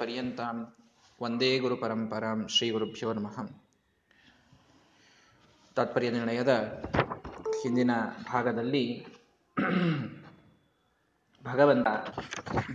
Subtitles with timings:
[0.00, 0.76] ಪರ್ಯಂತಾಂ
[1.20, 3.36] ಒಂದೇ ಗುರು ಪರಂಪರಾಂ ಶ್ರೀ ಗುರುಭ್ಯೋ ನಮಃ.
[5.74, 6.52] ತಾತ್ಪರ್ಯ ನಿರ್ಣಯದ
[7.62, 7.90] ಹಿಂದಿನ
[8.32, 9.06] ಭಾಗದಲ್ಲಿ
[11.44, 11.86] ಭಗವಂತ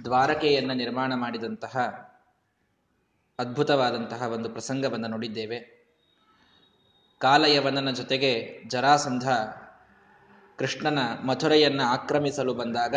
[0.03, 1.75] ದ್ವಾರಕೆಯನ್ನು ನಿರ್ಮಾಣ ಮಾಡಿದಂತಹ
[3.39, 5.59] ಅದ್ಭುತವಾದಂತಹ ಒಂದು ಪ್ರಸಂಗವನ್ನು ನೋಡಿದ್ದೇವೆ.
[7.19, 9.29] ಕಾಲಯವನನ ಜೊತೆಗೆ ಜರಾಸಂಧ
[10.57, 12.95] ಕೃಷ್ಣನ ಮಥುರೆಯನ್ನು ಆಕ್ರಮಿಸಲು ಬಂದಾಗ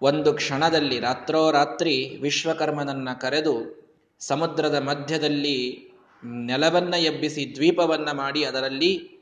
[0.00, 3.78] ಒಂದು ಕ್ಷಣದಲ್ಲಿ ರಾತ್ರೋರಾತ್ರಿ ವಿಶ್ವಕರ್ಮನನ್ನ ಕರೆದು
[4.18, 5.88] ಸಮುದ್ರದ ಮಧ್ಯದಲ್ಲಿ
[6.24, 9.18] ನೆಲವನ್ನ ಎಬ್ಬಿಸಿ ದ್ವೀಪವನ್ನ ಮಾಡಿ ಅದರಲ್ಲಿ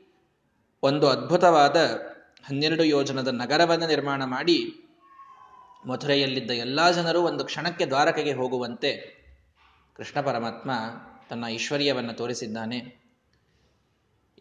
[0.83, 1.75] ಒಂದು ಅದ್ಭುತವಾದ
[2.45, 4.73] ಹನ್ನೆರಡು ಯೋಜನದ ನಗರವನ್ನು ನಿರ್ಮಾಣ ಮಾಡಿ
[5.85, 9.17] ಮಥುರೆಯಲ್ಲಿದ್ದ ಎಲ್ಲ ಜನರು ಒಂದು ಕ್ಷಣಕ್ಕೆ ದ್ವಾರಕೆಗೆ ಹೋಗುವಂತೆ
[9.95, 10.71] ಕೃಷ್ಣ ಪರಮಾತ್ಮ
[11.29, 13.01] ತನ್ನ ಐಶ್ವರ್ಯವನ್ನು ತೋರಿಸಿದ್ದಾನೆ.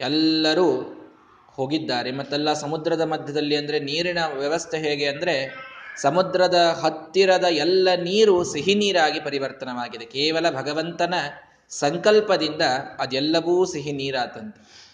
[0.00, 0.82] ಎಲ್ಲರೂ
[1.46, 5.66] ಹೋಗಿದ್ದಾರೆ ಮತ್ತೆಲ್ಲ ಸಮುದ್ರದ ಮಧ್ಯದಲ್ಲಿ ಅಂದರೆ ನೀರಿನ ವ್ಯವಸ್ಥೆ ಹೇಗೆ ಅಂದರೆ
[6.00, 10.06] ಸಮುದ್ರದ ಹತ್ತಿರದ ಎಲ್ಲ ನೀರು ಸಿಹಿ ನೀರಾಗಿ ಪರಿವರ್ತನವಾಗಿದೆ.
[10.06, 11.14] ಕೇವಲ ಭಗವಂತನ
[11.68, 12.62] ಸಂಕಲ್ಪದಿಂದ
[12.98, 14.86] ಅದೆಲ್ಲವೂ ಸಿಹಿ ನೀರಾತಂತೆ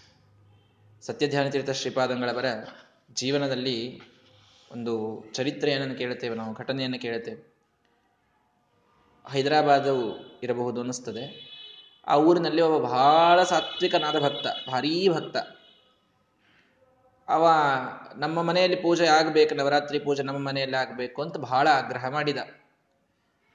[1.03, 2.45] ಸತ್ಯಧ್ಯಾನತೀರ್ಥ ಶ್ರೀಪಾದಂಗಳವರ
[3.15, 4.01] ಜೀವನದಲ್ಲಿ
[4.73, 7.53] ಒಂದು ಚರಿತ್ರೆಯನ್ನು ಕೇಳುತ್ತೇವೆ ನಾವು, ಘಟನೆಯನ್ನು ಕೇಳುತ್ತೇವೆ.
[9.31, 9.95] ಹೈದರಾಬಾದು
[10.43, 11.53] ಇರಬಹುದು ಅನ್ನಿಸ್ತದೆ.
[12.07, 15.37] ಆ ಊರಿನಲ್ಲಿ ಒಬ್ಬ ಬಹಳ ಸಾತ್ವಿಕನಾದ ಭಕ್ತ, ಭಾರೀ ಭಕ್ತ.
[17.33, 17.49] ಅವ
[18.17, 22.39] ನಮ್ಮ ಮನೆಯಲ್ಲಿ ಪೂಜೆ ಆಗಬೇಕು, ನವರಾತ್ರಿ ಪೂಜೆ ನಮ್ಮ ಮನೆಯಲ್ಲಿ ಆಗಬೇಕು ಅಂತ ಬಹಳ ಆಗ್ರಹ ಮಾಡಿದ.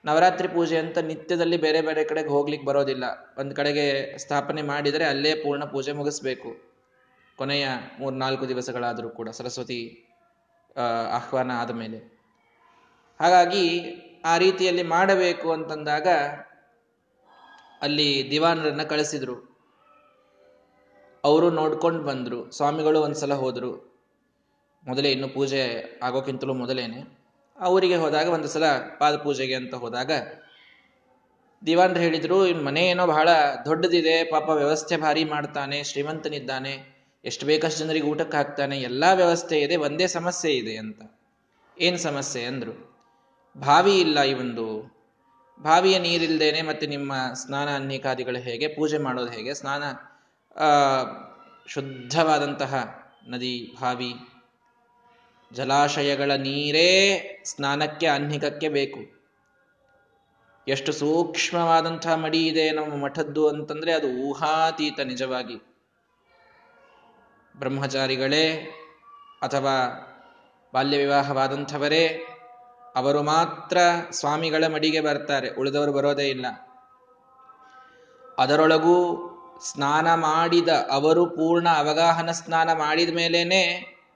[0.06, 3.04] ನವರಾತ್ರಿ ಪೂಜೆ ಅಂತ ನಿತ್ಯದಲ್ಲಿ ಬೇರೆ ಬೇರೆ ಕಡೆಗೆ ಹೋಗ್ಲಿಕ್ಕೆ ಬರೋದಿಲ್ಲ.
[3.38, 6.68] ಒಂದು ಕಡೆಗೆ ಸ್ಥಾಪನೆ ಮಾಡಿದರೆ ಅಲ್ಲೇ ಪೂರ್ಣ ಪೂಜೆ ಮುಗಿಸ್ಬೇಕು.
[7.38, 7.68] ಕೊನೆಯ
[8.00, 10.06] ಮೂರ್ನಾಲ್ಕು ದಿವಸಗಳಾದರೂ ಕೂಡ ಸರಸ್ವತಿ
[11.12, 11.98] ಆಹ್ವಾನ ಆದ ಮೇಲೆ.
[13.20, 13.66] ಹಾಗಾಗಿ
[14.26, 16.08] ಆ ರೀತಿಯಲ್ಲಿ ಮಾಡಬೇಕು ಅಂತಂದಾಗ
[17.82, 19.57] ಅಲ್ಲಿ ದಿವಾನರನ್ನ ಕಳಿಸಿದ್ರು.
[21.24, 23.88] ಅವರು ನೋಡ್ಕೊಂಡು ಬಂದರು, ಸ್ವಾಮಿಗಳು ಒಂದ್ಸಲ ಹೋದರು.
[24.88, 27.18] ಮೊದಲೇ ಇನ್ನು ಪೂಜೆ ಆಗೋಕ್ಕಿಂತಲೂ ಮೊದಲೇನೆ.
[27.60, 28.64] ಅವರಿಗೆ ಹೋದಾಗ ಒಂದು ಸಲ
[29.00, 30.12] ಪಾದ ಪೂಜೆಗೆ ಅಂತ ಹೋದಾಗ
[31.66, 33.30] ದಿವಾನ್ರು ಹೇಳಿದ್ರು ಇನ್ ಮನೆ ಏನೋ ಬಹಳ
[33.66, 40.08] ದೊಡ್ಡದಿದೆ, ಪಾಪ ವ್ಯವಸ್ಥೆ ಭಾರಿ ಮಾಡ್ತಾನೆ, ಶ್ರೀಮಂತನಿದ್ದಾನೆ, ಎಷ್ಟು ಬೇಕಷ್ಟು ಜನರಿಗೆ ಊಟಕ್ಕೆ ಹಾಕ್ತಾನೆ, ಎಲ್ಲ ವ್ಯವಸ್ಥೆ ಇದೆ, ಒಂದೇ
[40.08, 41.02] ಸಮಸ್ಯೆ ಇದೆ ಅಂತ.
[41.80, 42.44] ಏನು ಸಮಸ್ಯೆ?
[42.44, 42.98] ಅಂದ್ರು.
[43.58, 44.98] ಬಾವಿ ಇಲ್ಲ ಒಂದು,
[45.62, 49.84] ಬಾವಿಯ ನೀರಿಲ್ದೇನೆ ಮತ್ತೆ ನಿಮ್ಮ ಸ್ನಾನ ಅನ್ನೇಕಾದಿಗಳು ಹೇಗೆ, ಪೂಜೆ ಮಾಡೋದು ಹೇಗೆ, ಸ್ನಾನ
[51.68, 52.74] ಶುದ್ಧವಾದಂತಹ
[53.28, 54.14] ನದಿ ಭಾವಿ
[55.54, 56.90] ಜಲಾಶಯಗಳ ನೀರೇ
[57.46, 59.00] ಸ್ನಾನಕ್ಕೆ ಅನ್ಹಿಕಕ್ಕೆ ಬೇಕು.
[60.68, 65.58] ಎಷ್ಟು ಸೂಕ್ಷ್ಮವಾದಂತಹ ಮಡಿ ಇದೆ ನಮ್ಮ ಮಠದ್ದು ಅಂತಂದ್ರೆ ಅದು ಊಹಾತೀತ ನಿಜವಾಗಿ.
[67.58, 68.46] ಬ್ರಹ್ಮಚಾರಿಗಳೇ
[69.42, 69.76] ಅಥವಾ
[70.74, 72.04] ಬಾಲ್ಯ ವಿವಾಹವಾದಂಥವರೇ
[72.96, 73.78] ಅವರು ಮಾತ್ರ
[74.12, 76.48] ಸ್ವಾಮಿಗಳ ಮಡಿಗೆ ಬರ್ತಾರೆ, ಉಳಿದವರು ಬರೋದೇ ಇಲ್ಲ.
[78.38, 78.98] ಅದರೊಳಗೂ
[79.62, 83.64] ಸ್ನಾನ ಮಾಡಿದ ಅವರು ಪೂರ್ಣ ಅವಗಾಹನ ಸ್ನಾನ ಮಾಡಿದ ಮೇಲೇನೆ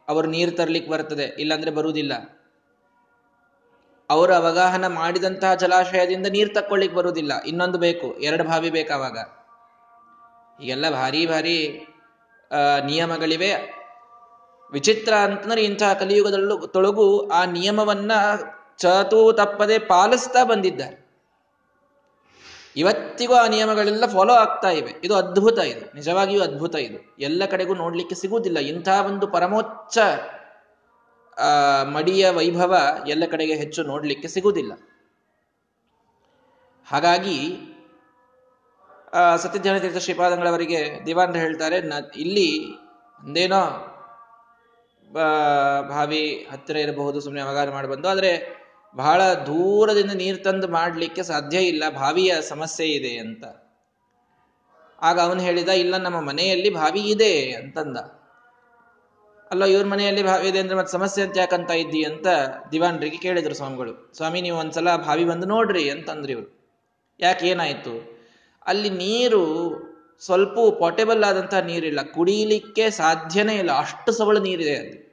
[0.07, 2.13] ಅವರು ನೀರು ತರ್ಲಿಕ್ಕೆ ಬರ್ತದೆ, ಇಲ್ಲಾಂದ್ರೆ ಬರುವುದಿಲ್ಲ.
[4.09, 9.17] ಅವರು ಅವಗಾಹನ ಮಾಡಿದಂತಹ ಜಲಾಶಯದಿಂದ ನೀರು ತಕ್ಕೊಳ್ಳಿಕ್ ಬರುವುದಿಲ್ಲ, ಇನ್ನೊಂದು ಬೇಕು, ಎರಡು ಬಾವಿ ಬೇಕಾವಾಗ
[10.63, 11.57] ಈಗೆಲ್ಲ ಭಾರಿ ಭಾರಿ
[12.85, 13.81] ನಿಯಮಗಳಿವೆ.
[14.73, 18.11] ವಿಚಿತ್ರ ಅಂತಂದ್ರೆ ಇಂತಹ ಕಲಿಯುಗದಲ್ಲೂ ತೊಳಗು ಆ ನಿಯಮವನ್ನ
[18.77, 21.00] ಚತು ತಪ್ಪದೆ ಪಾಲಿಸ್ತಾ ಬಂದಿದ್ದಾರೆ.
[22.75, 24.91] ಇವತ್ತಿಗೂ ಆ ನಿಯಮಗಳೆಲ್ಲ ಫಾಲೋ ಆಗ್ತಾ ಇವೆ.
[25.03, 25.95] ಇದು ಅದ್ಭುತ ಇದು.
[25.95, 27.15] ನಿಜವಾಗಿಯೂ ಅದ್ಭುತ ಇದು.
[27.19, 28.59] ಎಲ್ಲ ಕಡೆಗೂ ನೋಡ್ಲಿಕ್ಕೆ ಸಿಗುವುದಿಲ್ಲ.
[28.59, 29.97] ಇಂಥ ಒಂದು ಪರಮೋಚ್ಚ
[31.83, 32.75] ಮಡಿಯ ವೈಭವ
[33.07, 34.73] ಎಲ್ಲ ಕಡೆಗೆ ಹೆಚ್ಚು ನೋಡ್ಲಿಕ್ಕೆ ಸಿಗುವುದಿಲ್ಲ.
[36.87, 37.37] ಹಾಗಾಗಿ
[39.37, 42.77] ಸತ್ಯಜ್ಞಾನ ತೀರ್ಥ ಶ್ರೀಪಾದಂಗಳವರಿಗೆ ದಿವಾನ್ರ ಹೇಳ್ತಾರೆ, ನ, ಇಲ್ಲಿ
[43.23, 43.63] ಒಂದೇನೋ
[45.89, 48.60] ಭಾವಿ ಹತ್ತಿರ ಇರಬಹುದು ಸುಮ್ಮನೆ ಅವಗಾರ ಮಾಡಿ ಬಂದು, ಆದರೆ
[48.95, 53.43] ಬಹಳ ದೂರದಿಂದ ನೀರು ತಂದು ಮಾಡಲಿಕ್ಕೆ ಸಾಧ್ಯ ಇಲ್ಲ, ಬಾವಿಯ ಸಮಸ್ಯೆ ಇದೆ ಅಂತ.
[55.01, 57.97] ಆಗ ಅವನು ಹೇಳಿದ, ಇಲ್ಲ, ನಮ್ಮ ಮನೆಯಲ್ಲಿ ಬಾವಿ ಇದೆ ಅಂತಂದ.
[59.51, 62.27] ಅಲ್ಲ, ಇವ್ರ ಮನೆಯಲ್ಲಿ ಬಾವಿ ಇದೆ ಅಂದ್ರೆ ಮತ್ತೆ ಸಮಸ್ಯೆ ಅಂತ ಯಾಕಂತ ಇದ್ದಿ ಅಂತ
[62.71, 64.13] ದಿವಾನ್ರಿಗೆ ಕೇಳಿದ್ರು ಸ್ವಾಮಿಗಳು.
[64.13, 66.73] ಸ್ವಾಮಿ, ನೀವು ಒಂದ್ಸಲ ಬಾವಿ ಬಂದು ನೋಡ್ರಿ ಅಂತಂದ್ರಿ ಇವ್ರು.
[67.19, 68.21] ಯಾಕೆ ಏನಾಯ್ತು?
[68.65, 69.41] ಅಲ್ಲಿ ನೀರು
[70.19, 72.01] ಸ್ವಲ್ಪ ಪೋರ್ಟೇಬಲ್ ಆದಂತಹ ನೀರಿಲ್ಲ.
[72.01, 73.71] ಕುಡಿಯಲಿಕ್ಕೆ ಸಾಧ್ಯನೇ ಇಲ್ಲ.
[73.71, 75.10] ಅಷ್ಟು ಸವಳು ನೀರಿದೆ ಅಲ್ಲಿ.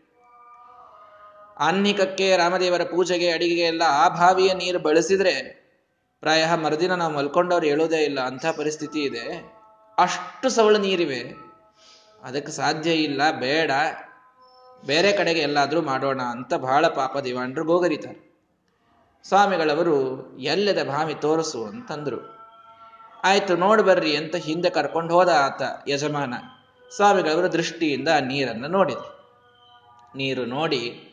[1.59, 5.59] ಆನ್ನಿಕಕ್ಕೆ ರಾಮದೇವರ ಪೂಜೆಗೆ, ಅಡಿಗೆಗೆ ಎಲ್ಲ ಆ ಬಾವಿಯ ನೀರು ಬಳಸಿದ್ರೆ
[6.21, 8.21] ಪ್ರಾಯ ಮರುದಿನ ನಾವು ಮಲ್ಕೊಂಡವ್ರು ಹೇಳೋದೇ ಇಲ್ಲ.
[8.21, 9.55] ಅಂತ ಪರಿಸ್ಥಿತಿ ಇದೆ.
[9.99, 11.23] ಅಷ್ಟು ಸವಳು ನೀರಿವೆ.
[12.23, 13.31] ಅದಕ್ಕೆ ಸಾಧ್ಯ ಇಲ್ಲ.
[13.31, 13.71] ಬೇಡ.
[14.87, 18.41] ಬೇರೆ ಕಡೆಗೆ ಎಲ್ಲಾದರೂ ಮಾಡೋಣ ಅಂತ ಬಹಳ ಪಾಪ ದಿವಾಂಡ್ರು ಗೋಗರಿತಾರೆ.
[19.29, 22.39] ಸ್ವಾಮಿಗಳವರು, ಎಲ್ಲದ ಭಾವಿ ತೋರಿಸು ಅಂತಂದ್ರು.
[23.25, 26.35] ಆಯ್ತು, ನೋಡಿ ಬರ್ರಿ ಅಂತ ಹಿಂದೆ ಕರ್ಕೊಂಡು ಹೋದ ಆತ ಯಜಮಾನ.
[26.97, 29.19] ಸ್ವಾಮಿಗಳವರು ದೃಷ್ಟಿಯಿಂದ ನೀರನ್ನು ನೋಡಿದ್ರು.
[30.17, 31.05] ನೀರು ನೋಡಿ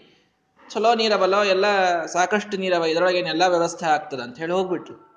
[0.73, 1.65] ಚಲೋ ನೀರವಲ್ಲೋ, ಎಲ್ಲ
[2.06, 5.15] ಸಾಕಷ್ಟು ನೀರವ ಇದರೊಳಗೇನೆಲ್ಲ ವ್ಯವಸ್ಥೆ ಆಗ್ತದೆ ಅಂತ ಹೇಳಿ ಹೋಗ್ಬಿಟ್ರು.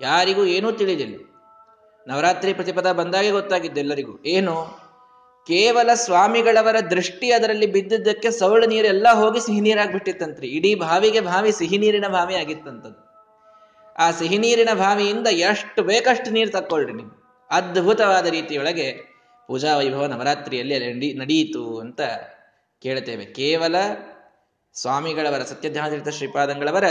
[0.00, 1.16] ಯಾರಿಗೂ ಏನೂ ತಿಳಿದಿಲ್ಲ.
[2.08, 4.22] ನವರಾತ್ರಿ ಪ್ರತಿಪದ ಬಂದಾಗೆ ಗೊತ್ತಾಗಿದ್ದು ಎಲ್ಲರಿಗೂ.
[4.26, 4.90] ಏನು?
[5.46, 10.48] ಕೇವಲ ಸ್ವಾಮಿಗಳವರ ದೃಷ್ಟಿ ಅದರಲ್ಲಿ ಬಿದ್ದಿದ್ದಕ್ಕೆ ಸವಳು ನೀರೆಲ್ಲ ಹೋಗಿ ಸಿಹಿ ನೀರಾಗ್ಬಿಟ್ಟಿತ್ತಂತ್ರಿ.
[10.48, 13.10] ಇಡೀ ಬಾವಿಗೆ ಬಾವಿ ಸಿಹಿ ನೀರಿನ ಬಾವಿ ಆಗಿತ್ತಂತದ್ದು.
[13.98, 17.20] ಆ ಸಿಹಿ ನೀರಿನ ಬಾವಿಯಿಂದ ಎಷ್ಟು ಬೇಕಷ್ಟು ನೀರು ತಕ್ಕೊಳ್ರಿ ನೀವು.
[17.50, 18.92] ಅದ್ಭುತವಾದ ರೀತಿಯೊಳಗೆ
[19.46, 22.00] ಪೂಜಾ ವೈಭವ ನವರಾತ್ರಿಯಲ್ಲಿ ನಡಿ ನಡೆಯಿತು ಅಂತ
[22.82, 23.24] ಕೇಳ್ತೇವೆ.
[23.24, 23.74] ಕೇವಲ
[24.74, 26.84] ಸ್ವಾಮಿಗಳವರ ಸತ್ಯಧ್ಯಾನತೀರ್ಥ ಶ್ರೀಪಾದಂಗಳವರ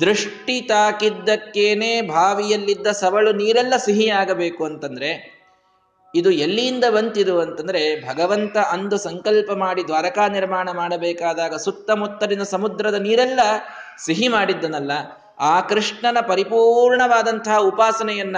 [0.00, 5.34] ದೃಷ್ಟಿ ತಾಕಿದ್ದಕ್ಕೇನೆ ಬಾವಿಯಲ್ಲಿದ್ದ ಸವಳು ನೀರೆಲ್ಲ ಸಿಹಿಯಾಗಬೇಕು ಅಂತಂದ್ರೆ,
[6.14, 13.40] ಇದು ಎಲ್ಲಿಯಿಂದ ಬಂತಿದು ಅಂತಂದ್ರೆ, ಭಗವಂತ ಅಂದು ಸಂಕಲ್ಪ ಮಾಡಿ ದ್ವಾರಕಾ ನಿರ್ಮಾಣ ಮಾಡಬೇಕಾದಾಗ ಸುತ್ತಮುತ್ತಲಿನ ಸಮುದ್ರದ ನೀರೆಲ್ಲ
[14.04, 14.92] ಸಿಹಿ ಮಾಡಿದ್ದನಲ್ಲ.
[15.38, 18.36] ಆ ಕೃಷ್ಣನ ಪರಿಪೂರ್ಣವಾದಂತಹ ಉಪಾಸನೆಯನ್ನ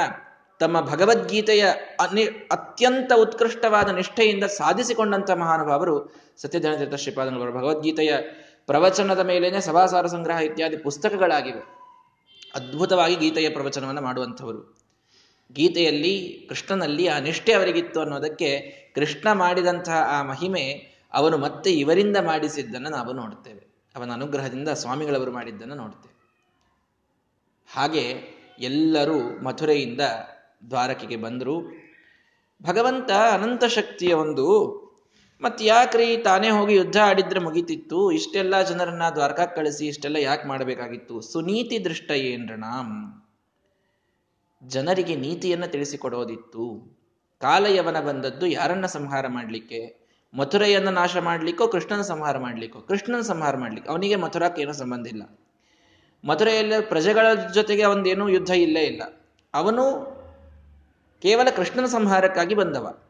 [0.60, 1.64] ತಮ್ಮ ಭಗವದ್ಗೀತೆಯ
[2.00, 7.52] ಅನಿ ಅತ್ಯಂತ ಉತ್ಕೃಷ್ಟವಾದ ನಿಷ್ಠೆಯಿಂದ ಸಾಧಿಸಿಕೊಂಡಂತಹ ಮಹಾನುಭಾವರು ಸತ್ಯಧನತೀರ್ಥ ಶ್ರೀಪಾದಂಗಳವರು.
[7.52, 8.16] ಭಗವದ್ಗೀತೆಯ
[8.66, 11.76] ಪ್ರವಚನದ ಮೇಲೇನೆ ಸಭಾಸಾರ ಸಂಗ್ರಹ ಇತ್ಯಾದಿ ಪುಸ್ತಕಗಳಾಗಿವೆ.
[12.54, 14.78] ಅದ್ಭುತವಾಗಿ ಗೀತೆಯ ಪ್ರವಚನವನ್ನು ಮಾಡುವಂಥವರು.
[15.52, 18.58] ಗೀತೆಯಲ್ಲಿ ಕೃಷ್ಣನಲ್ಲಿ ಆ ನಿಷ್ಠೆ ಅವರಿಗಿತ್ತು ಅನ್ನೋದಕ್ಕೆ
[18.94, 23.66] ಕೃಷ್ಣ ಮಾಡಿದಂತಹ ಆ ಮಹಿಮೆ ಅವನು ಮತ್ತೆ ಇವರಿಂದ ಮಾಡಿಸಿದ್ದನ್ನು ನಾವು ನೋಡ್ತೇವೆ.
[23.96, 26.16] ಅವನ ಅನುಗ್ರಹದಿಂದ ಸ್ವಾಮಿಗಳವರು ಮಾಡಿದ್ದನ್ನು ನೋಡ್ತೇವೆ.
[27.74, 28.14] ಹಾಗೆ
[28.58, 30.00] ಎಲ್ಲರೂ ಮಥುರೆಯಿಂದ
[30.70, 31.86] ದ್ವಾರಕೆಗೆ ಬಂದರು.
[32.62, 34.85] ಭಗವಂತ ಅನಂತ ಶಕ್ತಿಯ ಒಂದು
[35.40, 38.10] ಮತ್ ಯಾಕ್ರಿ ತಾನೇ ಹೋಗಿ ಯುದ್ಧ ಆಡಿದ್ರೆ ಮುಗಿತಿತ್ತು?
[38.12, 41.20] ಇಷ್ಟೆಲ್ಲ ಜನರನ್ನ ದ್ವಾರಕಕ್ಕೆ ಕಳಿಸಿ, ಇಷ್ಟೆಲ್ಲ ಯಾಕೆ ಮಾಡಬೇಕಾಗಿತ್ತು?
[41.20, 43.22] ಸುನೀತಿ ದೃಷ್ಟ ಏನ್ರಣಾಮ್
[44.62, 46.96] ಜನರಿಗೆ ನೀತಿಯನ್ನ ತಿಳಿಸಿಕೊಡೋದಿತ್ತು.
[47.40, 50.06] ಕಾಲಯವನ ಬಂದದ್ದು ಯಾರನ್ನ ಸಂಹಾರ ಮಾಡಲಿಕ್ಕೆ?
[50.34, 52.80] ಮಥುರೆಯನ್ನು ನಾಶ ಮಾಡ್ಲಿಕ್ಕೋ, ಕೃಷ್ಣನ ಸಂಹಾರ ಮಾಡ್ಲಿಕ್ಕೋ?
[52.80, 55.38] ಕೃಷ್ಣನ ಸಂಹಾರ ಮಾಡ್ಲಿಕ್ಕೆ ಅವನಿಗೆ ಮಥುರಾಕ್ಕೆ ಏನೋ ಸಂಬಂಧ ಇಲ್ಲ.
[56.24, 59.02] ಮಥುರೆಯಲ್ಲಿ ಪ್ರಜೆಗಳ ಜೊತೆಗೆ ಅವನದೇನೂ ಯುದ್ಧ ಇಲ್ಲೇ ಇಲ್ಲ.
[59.54, 60.16] ಅವನು
[61.22, 63.05] ಕೇವಲ ಕೃಷ್ಣನ ಸಂಹಾರಕ್ಕಾಗಿ ಬಂದವ.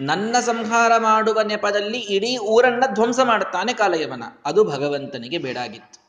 [0.00, 4.22] ನನ್ನ ಸಂಹಾರ ಮಾಡುವ ನೆಪದಲ್ಲಿ ಇಡೀ ಊರನ್ನ ಧ್ವಂಸ ಮಾಡುತ್ತಾನೆ ಕಾಲಯವನ.
[4.44, 6.00] ಅದು ಭಗವಂತನಿಗೆ ಬೇಡಾಗಿತ್ತು.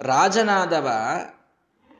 [0.00, 0.88] ರಾಜನಾದವ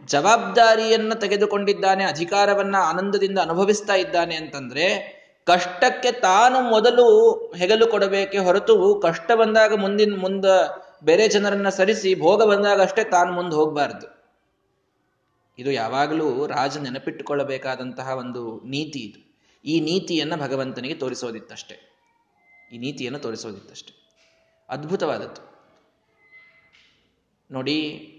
[0.04, 9.74] ಜವಾಬ್ದಾರಿಯನ್ನು ತೆಗೆದುಕೊಂಡಿದ್ದಾನೆ, ಅಧಿಕಾರವನ್ನ ಆನಂದದಿಂದ ಅನುಭವಿಸ್ತಾ ಇದ್ದಾನೆ ಅಂತಂದ್ರೆ, ಕಷ್ಟಕ್ಕೆ ತಾನು ಮೊದಲು ಹೆಗಲು ಕೊಡಬೇಕೆ ಹೊರತು ಕಷ್ಟ ಬಂದಾಗ
[9.74, 10.44] ಮುಂದಿನ, ಮುಂದ
[11.04, 14.18] ಬೇರೆ ಜನರನ್ನ ಸರಿಸಿ ಭೋಗ ಬಂದಾಗ ಅಷ್ಟೇ ತಾನು ಮುಂದೆ ಹೋಗಬಾರ್ದು.
[15.58, 19.27] ಇದು ಯಾವಾಗಲೂ ರಾಜ ನೆನಪಿಟ್ಟುಕೊಳ್ಳಬೇಕಾದಂತಹ ಒಂದು ನೀತಿ ಇದು.
[19.64, 21.98] ಈ ನೀತಿಯನ್ನು ಭಗವಂತನಿಗೆ ತೋರಿಸೋದಿತ್ತಷ್ಟೆ.
[22.72, 24.08] ಈ ನೀತಿಯನ್ನು ತೋರಿಸೋದಿತ್ತಷ್ಟೆ.
[24.68, 25.58] ಅದ್ಭುತವಾದದ್ದು.
[27.50, 28.14] ನೋಡಿ,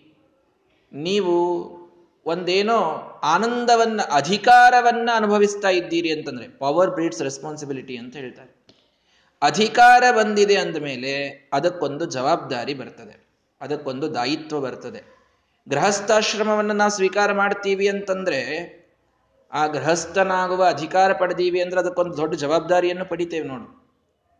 [0.93, 1.79] ನೀವು
[2.25, 2.77] ಒಂದೇನೋ
[3.23, 8.59] ಆನಂದವನ್ನು, ಅಧಿಕಾರವನ್ನು ಅನುಭವಿಸ್ತಾ ಇದ್ದೀರಿ ಅಂತಂದ್ರೆ ಪವರ್ ಬ್ರೀಡ್ಸ್ ರೆಸ್ಪಾನ್ಸಿಬಿಲಿಟಿ ಅಂತ ಹೇಳ್ತಾರೆ.
[9.41, 13.29] ಅಧಿಕಾರ ಬಂದಿದೆ ಅಂದಮೇಲೆ ಅದಕ್ಕೊಂದು ಜವಾಬ್ದಾರಿ ಬರ್ತದೆ.
[13.61, 15.19] ಅದಕ್ಕೊಂದು ದಾಯಿತ್ವ ಬರ್ತದೆ.
[15.69, 18.78] ಗೃಹಸ್ಥಾಶ್ರಮವನ್ನು ನಾವು ಸ್ವೀಕಾರ ಮಾಡ್ತೀವಿ ಅಂತಂದ್ರೆ
[19.51, 23.67] ಆ ಗೃಹಸ್ಥನಾಗುವ ಅಧಿಕಾರ ಪಡೆದೀವಿ ಅಂದ್ರೆ ಅದಕ್ಕೊಂದು ದೊಡ್ಡ ಜವಾಬ್ದಾರಿಯನ್ನು ಪಡಿತೇವೆ ನೋಡು.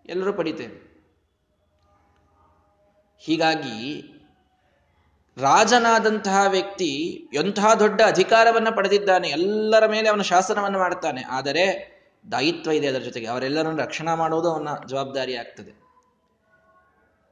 [0.06, 0.90] ಎಲ್ಲರೂ ಪಡಿತೇವೆ.
[3.18, 3.80] ಹೀಗಾಗಿ
[5.38, 6.92] ರಾಜನಾದಂತಹ ವ್ಯಕ್ತಿ
[7.34, 11.66] ಎಂತಹ ದೊಡ್ಡ ಅಧಿಕಾರವನ್ನು ಪಡೆದಿದ್ದಾನೆ ಎಲ್ಲರ ಮೇಲೆ ಅವನ ಶಾಸನವನ್ನು ಮಾಡ್ತಾನೆ ಆದರೆ
[12.32, 13.28] ದಾಯಿತ್ವ ಇದೆ ಅದರ ಜೊತೆಗೆ.
[13.28, 15.72] ಅವರೆಲ್ಲರನ್ನು ರಕ್ಷಣಾ ಮಾಡೋದು ಅವನ ಜವಾಬ್ದಾರಿ ಆಗ್ತದೆ.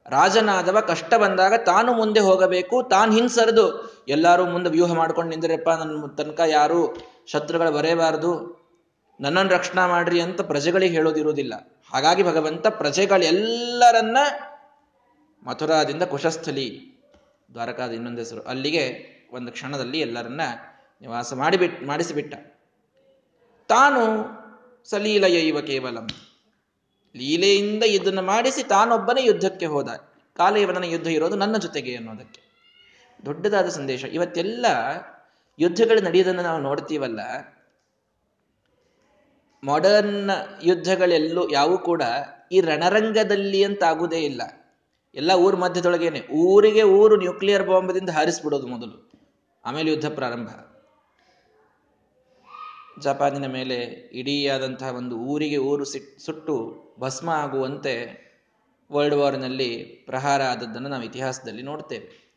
[0.06, 3.66] ರಾಜನಾದವ ಕಷ್ಟ ಬಂದಾಗ ತಾನು ಮುಂದೆ ಹೋಗಬೇಕು, ತಾನು ಹಿಂಸರಿದು
[4.08, 6.96] ಎಲ್ಲರೂ ಮುಂದೆ ವ್ಯೂಹ ಮಾಡ್ಕೊಂಡು ನಿಂದ್ರಪ್ಪ ನನ್ನ ತನಕ ಯಾರು
[7.32, 8.58] ಶತ್ರುಗಳು ಬರೇಬಾರದು
[9.20, 11.82] ನನ್ನನ್ನು ರಕ್ಷಣಾ ಮಾಡ್ರಿ ಅಂತ ಪ್ರಜೆಗಳಿಗೆ ಹೇಳೋದಿರುವುದಿಲ್ಲ.
[11.92, 14.16] ಹಾಗಾಗಿ ಭಗವಂತ ಪ್ರಜೆಗಳೆಲ್ಲರನ್ನ
[15.42, 16.98] ಮಥುರಾದಿಂದ ಕುಶಸ್ಥಲಿ,
[17.52, 20.40] ದ್ವಾರಕಾದ ಇನ್ನೊಂದು ಹೆಸರು, ಅಲ್ಲಿಗೆ ಒಂದು ಕ್ಷಣದಲ್ಲಿ ಎಲ್ಲರನ್ನ
[21.00, 22.34] ನಿವಾಸ ಮಾಡಿಬಿಟ್ ಮಾಡಿಸಿಬಿಟ್ಟ.
[23.68, 24.24] ತಾನು
[24.90, 26.08] ಸಲೀಲಯೈವ ಕೇವಲಂ.
[27.16, 29.88] ಲೀಲೆಯಿಂದ ಇದನ್ನು ಮಾಡಿಸಿ ತಾನೊಬ್ಬನೇ ಯುದ್ಧಕ್ಕೆ ಹೋದ.
[30.36, 32.40] ಕಾಲಯವನ ಯುದ್ಧ ಇರೋದು ನನ್ನ ಜೊತೆಗೆ ಅನ್ನೋದಕ್ಕೆ.
[33.26, 34.04] ದೊಡ್ಡದಾದ ಸಂದೇಶ.
[34.04, 34.66] ಇವತ್ತೆಲ್ಲ
[35.58, 37.20] ಯುದ್ಧಗಳು ನಡೆಯೋದನ್ನು ನಾವು ನೋಡ್ತೀವಲ್ಲ
[39.62, 40.30] ಮಾಡರ್ನ್
[40.62, 42.02] ಯುದ್ಧಗಳೆಲ್ಲೂ ಯಾವೂ ಕೂಡ
[42.52, 44.42] ಈ ರಣರಂಗದಲ್ಲಿ ಅಂತ ಆಗುದೇ ಇಲ್ಲ.
[45.14, 48.96] ಎಲ್ಲ ಊರ ಮಧ್ಯದೊಳಗೇನೆ, ಊರಿಗೆ ಊರು ನ್ಯೂಕ್ಲಿಯರ್ ಬಾಂಬ್ದಿಂದ ಹಾರಿಸ್ಬಿಡೋದು ಮೊದಲು,
[49.64, 50.48] ಆಮೇಲೆ ಯುದ್ಧ ಪ್ರಾರಂಭ.
[53.00, 53.76] ಜಪಾನಿನ ಮೇಲೆ
[54.20, 56.54] ಇಡೀಯಾದಂತಹ ಒಂದು ಊರಿಗೆ ಊರು ಸಿಟ್, ಸುಟ್ಟು
[57.00, 57.94] ಭಸ್ಮ ಆಗುವಂತೆ
[58.92, 59.70] ವರ್ಲ್ಡ್ ವಾರ್ನಲ್ಲಿ
[60.06, 62.27] ಪ್ರಹಾರ ಆದದ್ದನ್ನು ನಾವು ಇತಿಹಾಸದಲ್ಲಿ ನೋಡ್ತೇವೆ.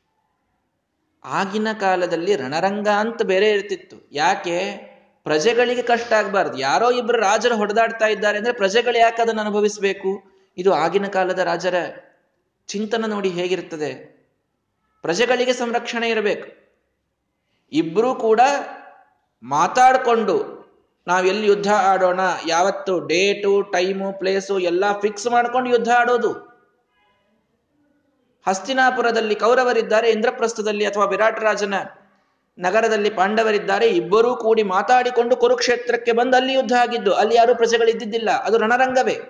[1.25, 4.09] ಆಗಿನ ಕಾಲದಲ್ಲಿ ರಣರಂಗ ಅಂತ ಬೇರೆ ಇರ್ತಿತ್ತು.
[4.11, 4.91] ಯಾಕೆ?
[5.23, 6.57] ಪ್ರಜೆಗಳಿಗೆ ಕಷ್ಟ ಆಗಬಾರ್ದು.
[6.57, 10.23] ಯಾರೋ ಇಬ್ಬರು ರಾಜರು ಹೊಡೆದಾಡ್ತಾ ಇದ್ದಾರೆ ಅಂದ್ರೆ ಪ್ರಜೆಗಳು ಯಾಕೆ ಅದನ್ನು ಅನುಭವಿಸಬೇಕು?
[10.57, 11.75] ಇದು ಆಗಿನ ಕಾಲದ ರಾಜರ
[12.67, 14.21] ಚಿಂತನೆ ನೋಡಿ ಹೇಗಿರ್ತದೆ
[15.01, 16.47] ಪ್ರಜೆಗಳಿಗೆ ಸಂರಕ್ಷಣೆ ಇರಬೇಕು.
[17.71, 18.41] ಇಬ್ಬರೂ ಕೂಡ
[19.43, 20.61] ಮಾತಾಡಿಕೊಂಡು
[21.07, 26.50] ನಾವೆಲ್ಲಿ ಯುದ್ಧ ಆಡೋಣ, ಯಾವತ್ತು ಡೇಟು, ಟೈಮು, ಪ್ಲೇಸು ಎಲ್ಲ ಫಿಕ್ಸ್ ಮಾಡ್ಕೊಂಡು ಯುದ್ಧ ಆಡೋದು.
[28.47, 31.73] ಹಸ್ತಿನಾಪುರದಲ್ಲಿ ಕೌರವರಿದ್ದಾರೆ, ಇಂದ್ರಪ್ರಸ್ಥದಲ್ಲಿ ಅಥವಾ ವಿರಾಟ್ ರಾಜನ
[32.59, 38.29] ನಗರದಲ್ಲಿ ಪಾಂಡವರಿದ್ದಾರೆ, ಇಬ್ಬರೂ ಕೂಡಿ ಮಾತಾಡಿಕೊಂಡು ಕುರುಕ್ಷೇತ್ರಕ್ಕೆ ಬಂದು ಅಲ್ಲಿ ಯುದ್ಧ ಆಗಿದ್ದು, ಅಲ್ಲಿ ಯಾರೂ ಪ್ರಜೆಗಳಿದ್ದಿದ್ದಿಲ್ಲ.
[38.29, 39.21] ಅದು ರಣರಂಗವೇ.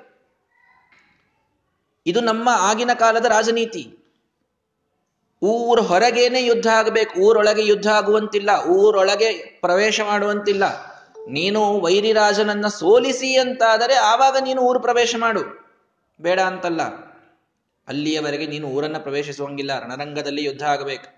[2.05, 3.97] ಇದು ನಮ್ಮ ಆಗಿನ ಕಾಲದ ರಾಜನೀತಿ.
[5.43, 10.91] ಊರ ಹೊರಗೇನೆ ಯುದ್ಧ ಆಗಬೇಕು, ಊರೊಳಗೆ ಯುದ್ಧ ಆಗುವಂತಿಲ್ಲ, ಊರೊಳಗೆ ಪ್ರವೇಶ ಮಾಡುವಂತಿಲ್ಲ.
[11.29, 15.41] ನೀನು ವೈರಿರಾಜನನ್ನ ಸೋಲಿಸಿ ಅಂತಾದರೆ ಆವಾಗ ನೀನು ಊರು ಪ್ರವೇಶ ಮಾಡು.
[16.21, 17.10] ಬೇಡ ಅಂತಲ್ಲ.
[17.91, 19.79] ಅಲ್ಲಿಯವರೆಗೆ ನೀನು ಊರನ್ನ ಪ್ರವೇಶಿಸುವಂಗಿಲ್ಲ.
[19.79, 21.09] ರಣರಂಗದಲ್ಲಿ ಯುದ್ಧ ಆಗಬೇಕು.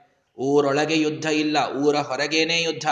[0.41, 1.57] ಊರೊಳಗೆ ಯುದ್ಧ ಇಲ್ಲ.
[1.77, 2.87] ಊರ ಹೊರಗೇನೇ ಯುದ್ಧ.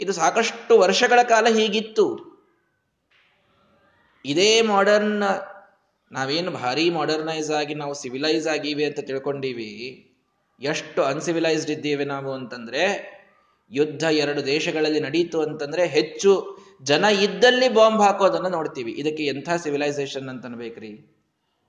[0.00, 2.28] ಇದು ಸಾಕಷ್ಟು ವರ್ಷಗಳ ಕಾಲ ಹೀಗಿತ್ತು.
[4.24, 5.22] ಇದೇ ಮಾಡರ್ನ್
[6.12, 10.04] ನಾವೇನು ಭಾರಿ ಮಾಡರ್ನೈಸ್ ಆಗಿ ನಾವು ಸಿವಿಲೈಸ್ ಆಗಿವೆ ಅಂತ ತಿಳ್ಕೊಂಡೀವಿ.
[10.60, 13.18] ಎಷ್ಟು ಅನ್ಸಿವಿಲೈಸ್ಡ್ ಇದ್ದೀವಿ ನಾವು ಅಂತಂದ್ರೆ,
[13.70, 18.92] ಯುದ್ಧ ಎರಡು ದೇಶಗಳಲ್ಲಿ ನಡೀತು ಅಂತಂದ್ರೆ ಹೆಚ್ಚು ಜನ ಇದ್ದಲ್ಲಿ ಬಾಂಬ್ ಹಾಕೋದನ್ನ ನೋಡ್ತೀವಿ.
[18.92, 20.46] ಇದಕ್ಕೆ ಎಂಥ ಸಿವಿಲೈಸೇಷನ್ ಅಂತ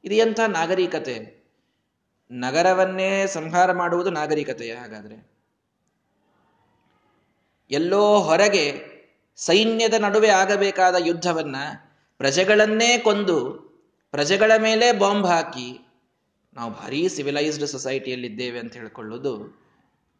[0.04, 1.40] ಇದು ಎಂಥ ನಾಗರಿಕತೆ.
[2.32, 5.30] ನಗರವನ್ನೇ ಸಂಹಾರ ಮಾಡುವುದು ನಾಗರಿಕತೆಯ ಹಾಗಾದ್ರೆ.
[7.72, 8.82] ಎಲ್ಲೋ ಹೊರಗೆ
[9.36, 11.56] ಸೈನ್ಯದ ನಡುವೆ ಆಗಬೇಕಾದ ಯುದ್ಧವನ್ನ
[12.18, 13.70] ಪ್ರಜೆಗಳನ್ನೇ ಕೊಂದು
[14.12, 15.88] ಪ್ರಜೆಗಳ ಮೇಲೆ ಬಾಂಬ್ ಹಾಕಿ
[16.54, 19.64] ನಾವು ಭಾರೀ ಸಿವಿಲೈಸ್ಡ್ ಸೊಸೈಟಿಯಲ್ಲಿದ್ದೇವೆ ಅಂತ ಹೇಳ್ಕೊಳ್ಳೋದು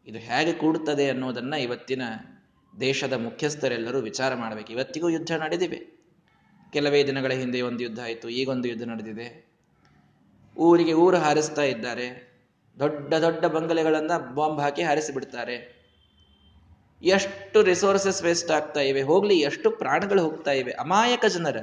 [0.06, 2.02] ಇದು ಹೇಗೆ ಕೂಡುತ್ತದೆ ಅನ್ನೋದನ್ನ ಇವತ್ತಿನ
[2.80, 4.72] ದೇಶದ ಮುಖ್ಯಸ್ಥರೆಲ್ಲರೂ ವಿಚಾರ ಮಾಡಬೇಕು.
[4.72, 6.00] ಇವತ್ತಿಗೂ ಯುದ್ಧ ನಡೆದಿವೆ.
[6.72, 9.49] ಕೆಲವೇ ದಿನಗಳ ಹಿಂದೆ ಒಂದು ಯುದ್ಧ ಆಯಿತು ಈಗೊಂದು ಯುದ್ಧ ನಡೆದಿದೆ.
[10.60, 12.30] ಊರಿಗೆ ಊರು ಹಾರಿಸ್ತಾ ಇದ್ದಾರೆ.
[12.78, 15.80] ದೊಡ್ಡ ದೊಡ್ಡ ಬಂಗಲೆಗಳನ್ನ ಬಾಂಬ್ ಹಾಕಿ ಹಾರಿಸಿಬಿಡ್ತಾರೆ.
[17.02, 19.02] ಎಷ್ಟು ರಿಸೋರ್ಸಸ್ ವೇಸ್ಟ್ ಆಗ್ತಾ ಇವೆ?
[19.02, 20.72] ಹೋಗ್ಲಿ, ಎಷ್ಟು ಪ್ರಾಣಗಳು ಹೋಗ್ತಾ ಇವೆ?
[20.72, 21.56] ಅಮಾಯಕ ಜನರ.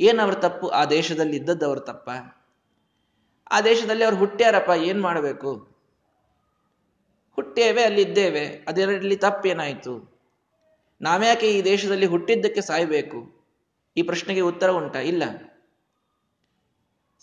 [0.00, 0.68] ಏನ್ ಅವ್ರ ತಪ್ಪು?
[0.68, 2.10] ಆ ದೇಶದಲ್ಲಿ ಇದ್ದದ್ದು ಅವ್ರ ತಪ್ಪ.
[3.50, 5.54] ಆ ದೇಶದಲ್ಲಿ ಅವ್ರು ಹುಟ್ಟ್ಯಾರಪ್ಪ, ಏನ್ ಮಾಡಬೇಕು?
[7.34, 8.46] ಹುಟ್ಟೇವೆ ಅಲ್ಲಿ ಇದ್ದೇವೆ.
[8.68, 10.20] ಅದರಲ್ಲಿ ತಪ್ಪೇನಾಯ್ತು?
[11.00, 13.46] ನಾವ್ಯಾಕೆ ಈ ದೇಶದಲ್ಲಿ ಹುಟ್ಟಿದ್ದಕ್ಕೆ ಸಾಯ್ಬೇಕು?
[13.96, 14.98] ಈ ಪ್ರಶ್ನೆಗೆ ಉತ್ತರ ಉಂಟಾ?
[14.98, 15.22] ಇಲ್ಲ.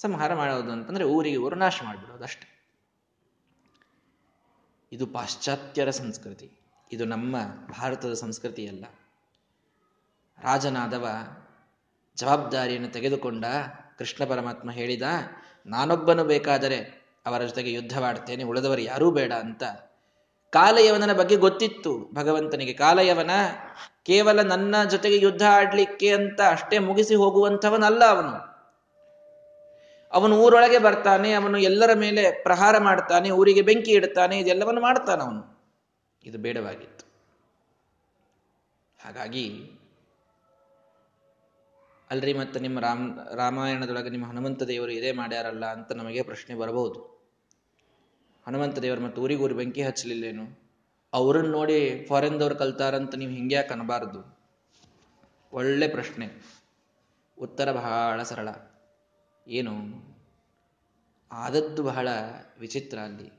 [0.01, 2.59] ಸಂಹಾರ ಮಾಡೋದು ಅಂತಂದ್ರೆ ಊರಿಗೆ ಊರು ನಾಶ ಮಾಡಿಬಿಡೋದು ಅಷ್ಟೆ.
[4.91, 6.51] ಇದು ಪಾಶ್ಚಾತ್ಯರ ಸಂಸ್ಕೃತಿ.
[6.91, 7.35] ಇದು ನಮ್ಮ
[7.79, 8.85] ಭಾರತದ ಸಂಸ್ಕೃತಿ ಅಲ್ಲ.
[10.43, 11.07] ರಾಜನಾದವ
[12.15, 13.45] ಜವಾಬ್ದಾರಿಯನ್ನು ತೆಗೆದುಕೊಂಡ
[13.97, 15.01] ಕೃಷ್ಣ ಪರಮಾತ್ಮ ಹೇಳಿದ,
[15.65, 19.63] ನಾನೊಬ್ಬನು ಬೇಕಾದರೆ ಅವರ ಜೊತೆಗೆ ಯುದ್ಧವಾಡ್ತೇನೆ ಉಳಿದವರು ಯಾರೂ ಬೇಡ ಅಂತ.
[20.51, 22.09] ಕಾಲಯವನ ಬಗ್ಗೆ ಗೊತ್ತಿತ್ತು.
[22.13, 23.31] ಭಗವಂತನಿಗೆ ಕಾಲಯವನ
[24.05, 28.48] ಕೇವಲ ನನ್ನ ಜೊತೆಗೆ ಯುದ್ಧ ಆಡ್ಲಿಕ್ಕೆ ಅಂತ ಅಷ್ಟೇ ಮುಗಿಸಿ ಹೋಗುವಂಥವನಲ್ಲ ಅವನು.
[30.11, 35.59] ಅವನು ಊರೊಳಗೆ ಬರ್ತಾನೆ, ಅವನು ಎಲ್ಲರ ಮೇಲೆ ಪ್ರಹಾರ ಮಾಡ್ತಾನೆ, ಊರಿಗೆ ಬೆಂಕಿ ಇಡ್ತಾನೆ, ಇದೆಲ್ಲವನ್ನು ಮಾಡ್ತಾನೆ ಅವನು.
[36.23, 37.05] ಇದು ಬೇಡವಾಗಿತ್ತು.
[39.03, 39.71] ಹಾಗಾಗಿ
[42.09, 47.19] ಅಲ್ರಿ ಮತ್ತೆ ನಿಮ್ಮ ರಾಮ್, ರಾಮಾಯಣದೊಳಗೆ ನಿಮ್ಮ ಹನುಮಂತ ದೇವರು ಇದೇ ಮಾಡ್ಯಾರಲ್ಲ ಅಂತ ನಮಗೆ ಪ್ರಶ್ನೆ ಬರಬಹುದು.
[48.47, 50.69] ಹನುಮಂತ ದೇವರು ಮತ್ತು ಊರಿಗೂರು ಬೆಂಕಿ ಹಚ್ಚಲಿಲ್ಲೇನು?
[51.13, 54.39] ಅವ್ರನ್ನ ನೋಡಿ ಫಾರಿನ್ದವ್ರು ಕಲ್ತಾರಂತ ನೀವು ಹಿಂಗ್ಯಾಕೆ ಅನಬಾರದು.
[55.53, 56.55] ಒಳ್ಳೆ ಪ್ರಶ್ನೆ.
[57.41, 58.49] ಉತ್ತರ ಬಹಳ ಸರಳ.
[59.49, 59.73] ಏನು?
[61.31, 62.07] ಆದದ್ದು ಬಹಳ
[62.59, 63.31] ವಿಚಿತ್ರ ಅಲ್ಲಿ.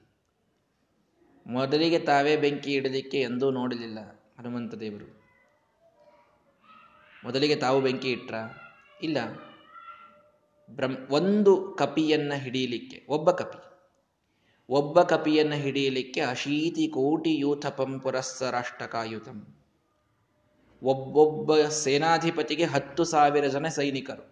[1.46, 3.98] ಮೊದಲಿಗೆ ತಾವೇ ಬೆಂಕಿ ಇಡಲಿಕ್ಕೆ ಎಂದೂ ನೋಡಲಿಲ್ಲ
[4.38, 5.20] ಹನುಮಂತ ದೇವರು.
[7.24, 8.34] ಮೊದಲಿಗೆ ತಾವು ಬೆಂಕಿ ಇಟ್ರ?
[9.02, 9.18] ಇಲ್ಲ.
[10.70, 13.70] ಬ್ರಹ್ಮ ಒಂದು ಕಪಿಯನ್ನ ಹಿಡಿಯಲಿಕ್ಕೆ, ಒಬ್ಬ ಕಪಿ.
[14.68, 19.56] ಒಬ್ಬ ಕಪಿಯನ್ನ ಹಿಡಿಯಲಿಕ್ಕೆ ಅಶೀತಿ ಕೋಟಿ ಯೂಥಪಂ ಪುರಸ್ಸರಾಷ್ಟಕಾಯುತಂ
[20.82, 24.29] ಒಬ್ಬೊಬ್ಬ ಸೇನಾಧಿಪತಿಗೆ ಹತ್ತು ಸಾವಿರ ಜನ ಸೈನಿಕರು.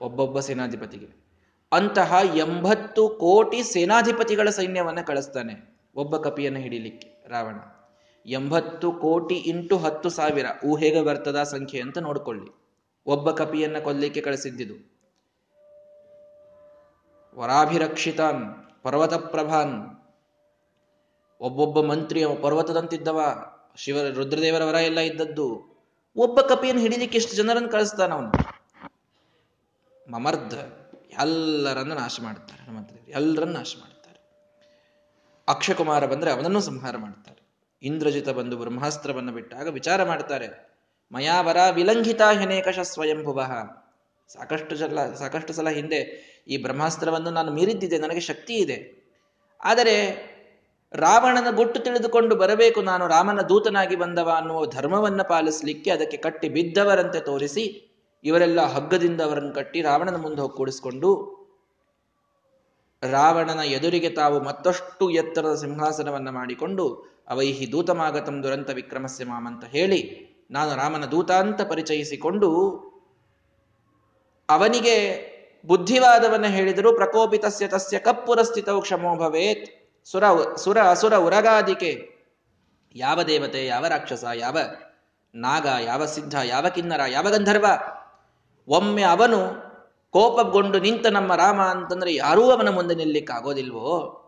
[0.00, 1.26] ಒಬ್ಬೊಬ್ಬ ಸೇನಾಧಿಪತಿಗೆ.
[1.72, 7.54] ಅಂತಹ ಎಂಬತ್ತು ಕೋಟಿ ಸೇನಾಧಿಪತಿಗಳ ಸೈನ್ಯವನ್ನು ಕಳಿಸ್ತಾನೆ ಒಬ್ಬ ಕಪಿಯನ್ನು ಹಿಡಿಲಿಕ್ಕೆ ರಾವಣ.
[8.26, 12.50] ಎಂಬತ್ತು ಕೋಟಿ ಇಂಟು ಹತ್ತು ಸಾವಿರ ಊಹೆಗೆ ಬರ್ತದ ಸಂಖ್ಯೆ ಅಂತ ನೋಡ್ಕೊಳ್ಳಿ.
[13.06, 14.96] ಒಬ್ಬ ಕಪಿಯನ್ನ ಕೊಲ್ಲಿಕ್ಕೆ ಕಳಿಸಿದ್ದಿದು.
[17.34, 18.42] ವರಾಭಿರಕ್ಷಿತಾನ್
[18.82, 19.74] ಪರ್ವತ ಪ್ರಭಾನ್
[21.40, 23.20] ಒಬ್ಬೊಬ್ಬ ಮಂತ್ರಿ ಪರ್ವತದಂತಿದ್ದವ,
[23.76, 25.76] ಶಿವ ರುದ್ರದೇವರ ವರ ಎಲ್ಲ ಇದ್ದದ್ದು.
[26.16, 28.45] ಒಬ್ಬ ಕಪಿಯನ್ನು ಹಿಡಿಲಿಕ್ಕೆ ಎಷ್ಟು ಜನರನ್ನು ಕಳಿಸ್ತಾನ ಅವನು?
[30.08, 30.54] ಮಮರ್ಧ,
[31.12, 34.20] ಎಲ್ಲರನ್ನು ನಾಶ ಮಾಡ್ತಾರೆ ಹನುಮಂತ ಎಲ್ಲರನ್ನು ನಾಶ ಮಾಡ್ತಾರೆ
[35.48, 37.40] ಅಕ್ಷಕುಮಾರ ಬಂದ್ರೆ ಅವನನ್ನು ಸಂಹಾರ ಮಾಡ್ತಾರೆ
[37.82, 40.48] ಇಂದ್ರಜಿತ ಬಂದು ಬ್ರಹ್ಮಾಸ್ತ್ರವನ್ನು ಬಿಟ್ಟಾಗ ವಿಚಾರ ಮಾಡ್ತಾರೆ
[41.12, 43.40] ಮಯಾವರ ವಿಲಂಘಿತ ಹೆನೇಕಶ ಸ್ವಯಂಭುವ.
[44.30, 46.00] ಸಾಕಷ್ಟು ಜಲ, ಸಾಕಷ್ಟು ಸಲ ಹಿಂದೆ
[46.48, 48.78] ಈ ಬ್ರಹ್ಮಾಸ್ತ್ರವನ್ನು ನಾನು ಮೀರಿದ್ದಿದೆ, ನನಗೆ ಶಕ್ತಿ ಇದೆ.
[49.60, 49.94] ಆದರೆ
[50.94, 57.85] ರಾವಣನ ಗುಟ್ಟು ತಿಳಿದುಕೊಂಡು ಬರಬೇಕು, ನಾನು ರಾಮನ ದೂತನಾಗಿ ಬಂದವ ಅನ್ನುವ ಧರ್ಮವನ್ನು ಪಾಲಿಸಲಿಕ್ಕೆ ಅದಕ್ಕೆ ಕಟ್ಟಿ ಬಿದ್ದವರಂತೆ ತೋರಿಸಿ
[58.28, 61.10] ಇವರೆಲ್ಲ ಹಗ್ಗದಿಂದ ಅವರನ್ನು ಕಟ್ಟಿ ರಾವಣನ ಮುಂದೆ ಹೋಗಿ ಕೂಡಿಸ್ಕೊಂಡು
[63.02, 66.84] ರಾವಣನ ಎದುರಿಗೆ ತಾವು ಮತ್ತಷ್ಟು ಎತ್ತರದ ಸಿಂಹಾಸನವನ್ನ ಮಾಡಿಕೊಂಡು
[67.28, 70.00] ಅವೈಹಿ ದೂತಮಾಗತಂ ದುರಂತ ವಿಕ್ರಮಸ್ಯ ಮಾಮಂತ ಹೇಳಿ
[70.50, 72.50] ನಾನು ರಾಮನ ದೂತ ಅಂತ ಪರಿಚಯಿಸಿಕೊಂಡು,
[74.48, 74.96] ಅವನಿಗೆ
[75.66, 79.66] ಬುದ್ಧಿವಾದವನ್ನ ಹೇಳಿದರು ಪ್ರಕೋಪಿತಸ್ಯ ತಸ್ಯ ಕಪ್ಪುರಸ್ಥಿತವು ಕ್ಷಮೋ ಭವೇತ್.
[80.06, 80.24] ಸುರ
[80.56, 81.92] ಸುರ ಅಸುರ ಉರಗಾದಿಕೆ.
[82.94, 84.58] ಯಾವ ದೇವತೆ, ಯಾವ ರಾಕ್ಷಸ, ಯಾವ
[85.34, 87.66] ನಾಗ, ಯಾವ ಸಿದ್ಧ ಯಾವ ಕಿನ್ನರ, ಯಾವ ಗಂಧರ್ವ
[88.68, 89.66] ಒಮ್ಮೆ ಅವನು
[90.10, 94.22] ಕೋಪಗೊಂಡು ನಿಂತ ನಮ್ಮ ರಾಮ ಅಂತಂದ್ರೆ ಯಾರೂ ಅವನ ಮುಂದೆ ನಿಲ್ಲಿಕ್ಕಾಗೋದಿಲ್ವೋ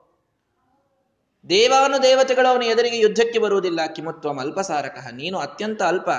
[1.48, 3.86] ದೇವಾನು ದೇವತೆಗಳು ಅವನ ಎದುರಿಗೆ ಯುದ್ಧಕ್ಕೆ ಬರುವುದಿಲ್ಲ.
[3.86, 5.10] ಕಿಮತ್ವ ಅಲ್ಪಸಾರಕಃ.
[5.10, 6.10] ನೀನು ಅತ್ಯಂತ ಅಲ್ಪ.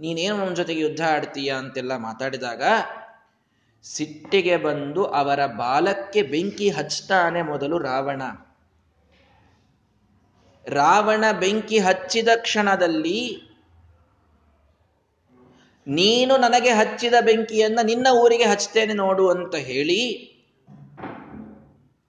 [0.00, 2.62] ನೀನೇನು ಅವನ ಜೊತೆಗೆ ಯುದ್ಧ ಆಡ್ತೀಯ ಅಂತೆಲ್ಲ ಮಾತಾಡಿದಾಗ
[3.84, 8.22] ಸಿಟ್ಟಿಗೆ ಬಂದು ಅವರ ಬಾಲಕ್ಕೆ ಬೆಂಕಿ ಹಚ್ತಾನೆ ಮೊದಲು ರಾವಣ.
[10.66, 13.18] ರಾವಣ ಬೆಂಕಿ ಹಚ್ಚಿದ ಕ್ಷಣದಲ್ಲಿ
[15.86, 20.30] ನೀನು ನನಗೆ ಹಚ್ಚಿದ ಬೆಂಕಿಯನ್ನ ನಿನ್ನ ಊರಿಗೆ ಹಚ್ತೇನೆ ನೋಡು ಅಂತ ಹೇಳಿ,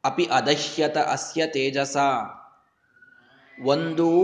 [0.03, 1.98] ಅಪಿ ಅದಹ್ಯತ ಅಸ್ಯ ತೇಜಸ.
[3.63, 4.24] ಒಂದು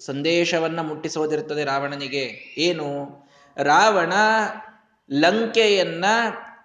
[0.00, 2.54] ಸಂದೇಶವನ್ನ ಮುಟ್ಟಿಸೋದಿರ್ತದೆ ರಾವಣನಿಗೆ.
[2.58, 3.08] ಏನು?
[3.56, 4.12] ರಾವಣ
[5.12, 6.04] ಲಂಕೆಯನ್ನ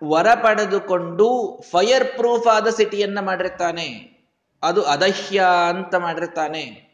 [0.04, 4.16] ವರ ಪಡೆದುಕೊಂಡು ಫೈರ್ ಪ್ರೂಫ್ ಆದ ಸಿಟಿಯನ್ನ ಮಾಡಿರ್ತಾನೆ.
[4.64, 6.85] ಅದು ಅದಹ್ಯ ಅಂತ ಮಾಡಿರ್ತಾನೆ.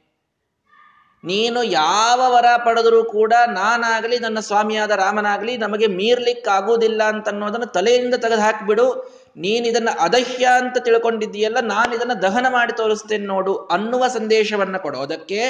[1.23, 8.41] ನೀನು ಯಾವ ವರ ಪಡೆದರೂ ಕೂಡ ನಾನಾಗಲಿ ನನ್ನ ಸ್ವಾಮಿಯಾದ ರಾಮನಾಗಲಿ ನಮಗೆ ಮೀರ್ಲಿಕ್ಕಾಗುವುದಿಲ್ಲ ಅಂತ ಅನ್ನೋದನ್ನು ತಲೆಯಿಂದ ತೆಗೆದು
[8.41, 8.87] ಹಾಕಿಬಿಡು
[9.37, 15.41] ನೀನು ಇದನ್ನ ಅದಹ್ಯ ಅಂತ ತಿಳ್ಕೊಂಡಿದ್ದೀಯಲ್ಲ, ನಾನು ಇದನ್ನ ದಹನ ಮಾಡಿ ತೋರಿಸ್ತೇನೆ ನೋಡು ಅನ್ನುವ ಸಂದೇಶವನ್ನ ಕೊಡೋದಕ್ಕೆ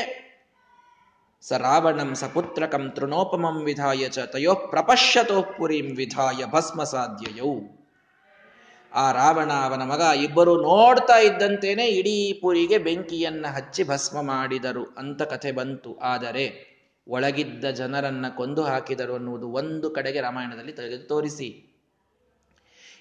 [1.43, 7.53] ಸ ರಾವಣಂ ಸಪುತ್ರಕಂ ತೃಣೋಪಮಂ ವಿಧಾಯ ಚ ತಯೋ ಪ್ರಪಶ್ಯತೋ ಪುರಿಂ ವಿಧಾಯ ಭಸ್ಮ ಸಾಧ್ಯಯೌ.
[8.93, 15.51] ಆ ರಾವಣ ಅವನ ಮಗ ಇಬ್ಬರು ನೋಡ್ತಾ ಇದ್ದಂತೇನೆ ಇಡೀ ಪುರಿಗೆ ಬೆಂಕಿಯನ್ನ ಹಚ್ಚಿ ಭಸ್ಮ ಮಾಡಿದರು ಅಂತ ಕಥೆ
[15.51, 15.97] ಬಂತು.
[15.97, 16.71] ಆದರೆ
[17.07, 21.67] ಒಳಗಿದ್ದ ಜನರನ್ನ ಕೊಂದು ಹಾಕಿದರು ಅನ್ನುವುದು ಒಂದು ಕಡೆಗೆ ರಾಮಾಯಣದಲ್ಲಿ ತೆಗೆದು ತೋರಿಸಿ.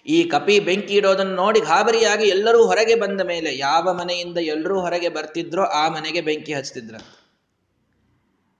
[0.06, 5.62] ಈ ಕಪಿ ಬೆಂಕಿ ಇಡೋದನ್ನು ನೋಡಿ ಗಾಬರಿಯಾಗಿ ಎಲ್ಲರೂ ಹೊರಗೆ ಬಂದ ಮೇಲೆ ಯಾವ ಮನೆಯಿಂದ ಎಲ್ಲರೂ ಹೊರಗೆ ಬರ್ತಿದ್ರೋ
[5.64, 6.94] ಆ ಮನೆಗೆ ಬೆಂಕಿ ಹಚ್ತಿದ್ರ.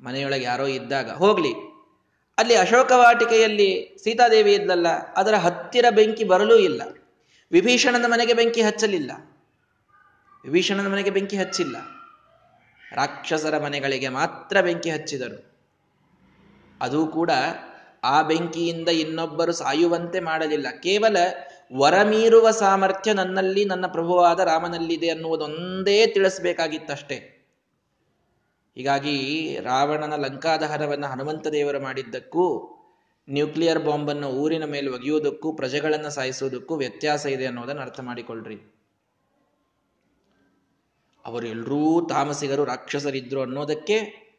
[0.01, 1.53] ಮನೆಯೊಳಗೆ ಯಾರೋ ಇದ್ದಾಗ, ಹೋಗ್ಲಿ,
[2.39, 6.83] ಅಲ್ಲಿ ಅಶೋಕವಾಟಿಕೆಯಲ್ಲಿ ಸೀತಾದೇವಿ ಇದ್ದಲ್ಲ ಅದರ ಹತ್ತಿರ ಬೆಂಕಿ ಬರಲೂ ಇಲ್ಲ.
[7.53, 9.13] ವಿಭೀಷಣನ ಮನೆಗೆ ಬೆಂಕಿ ಹಚ್ಚಲಿಲ್ಲ.
[10.45, 11.77] ವಿಭೀಷಣನ ಮನೆಗೆ ಬೆಂಕಿ ಹಚ್ಚಿಲ್ಲ.
[12.93, 15.59] ರಾಕ್ಷಸರ ಮನೆಗಳಿಗೆ ಮಾತ್ರ ಬೆಂಕಿ ಹಚ್ಚಿದರು.
[16.81, 17.31] ಅದು ಕೂಡ
[18.05, 20.67] ಆ ಬೆಂಕಿಯಿಂದ ಇನ್ನೊಬ್ಬರು ಸಾಯುವಂತೆ ಮಾಡಲಿಲ್ಲ.
[20.71, 21.17] ಕೇವಲ
[21.77, 27.37] ವರಮೀರುವ ಸಾಮರ್ಥ್ಯ ನನ್ನಲ್ಲಿ, ನನ್ನ ಪ್ರಭುವಾದ ರಾಮನಲ್ಲಿದೆ ಅನ್ನುವುದೊಂದೇ ತಿಳಿಸ್ಬೇಕಾಗಿತ್ತಷ್ಟೇ.
[28.75, 32.77] ಹೀಗಾಗಿ ರಾವಣನ ಲಂಕಾದಹರವನ್ನು ಹನುಮಂತ ದೇವರು ಮಾಡಿದ್ದಕ್ಕೂ
[33.31, 38.75] ನ್ಯೂಕ್ಲಿಯರ್ ಬಾಂಬನ್ನು ಊರಿನ ಮೇಲೆ ಒಗೆಯುವುದಕ್ಕೂ ಪ್ರಜೆಗಳನ್ನು ಸಾಯಿಸುವುದಕ್ಕೂ ವ್ಯತ್ಯಾಸ ಇದೆ ಅನ್ನೋದನ್ನು ಅರ್ಥ ಮಾಡಿಕೊಳ್ಳ್ರಿ
[41.25, 44.31] ಅವರೆಲ್ಲರೂ ತಾಮಸಿಗರು ರಾಕ್ಷಸರಿದ್ರು ಅನ್ನೋದಕ್ಕೆ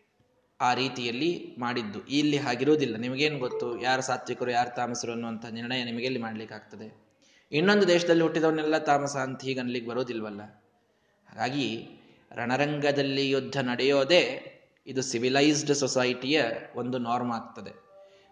[0.62, 2.07] ಆ ರೀತಿಯಲ್ಲಿ ಮಾಡಿದ್ದು.
[2.07, 2.95] ಇಲ್ಲಿ ಹಾಗಿರುವುದಿಲ್ಲ.
[2.98, 3.81] ನಿಮಗೇನು ಗೊತ್ತು?
[3.81, 7.12] ಯಾರು ಸಾತ್ವಿಕರು, ಯಾರು ತಾಮಸರು ಅನ್ನುವಂಥ ನಿರ್ಣಯ ನಿಮಗೆ ಎಲ್ಲಿ ಆಗ್ತದೆ
[7.51, 10.41] ಇನ್ನೊಂದು ದೇಶದಲ್ಲಿ ಹುಟ್ಟಿದವನ್ನೆಲ್ಲ ತಾಮಸ ಅಂತ ಹೀಗೆ ಅನ್ಲಿಕ್ಕೆ ಬರೋದಿಲ್ವಲ್ಲ?
[11.29, 11.89] ಹಾಗಾಗಿ
[12.36, 14.45] ರಣರಂಗದಲ್ಲಿ ಯುದ್ಧ ನಡೆಯೋದೇ
[14.88, 16.43] ಇದು ಸಿವಿಲೈಸ್ಡ್ ಸೊಸೈಟಿಯ
[16.75, 17.90] ಒಂದು ನಾರ್ಮ್ ಆಗ್ತದೆ.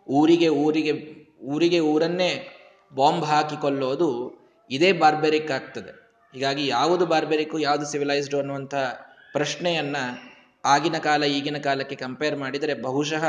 [0.10, 2.48] ಊರಿಗೆ ಊರಿಗೆ ಊರಿಗೆ ಊರನ್ನೇ
[2.96, 6.10] ಬಾಂಬ್ ಹಾಕಿಕೊಳ್ಳೋದು ಇದೇ ಬಾರ್ಬೆರಿಕ್ ಆಗ್ತದೆ.
[6.34, 8.76] ಹೀಗಾಗಿ ಯಾವುದು ಬಾರ್ಬೆರಿಕ್, ಯಾವುದು ಸಿವಿಲೈಸ್ಡ್ ಅನ್ನುವಂಥ
[9.32, 9.96] ಪ್ರಶ್ನೆಯನ್ನ
[10.66, 13.24] ಆಗಿನ ಕಾಲ, ಈಗಿನ ಕಾಲಕ್ಕೆ ಕಂಪೇರ್ ಮಾಡಿದರೆ ಬಹುಶಃ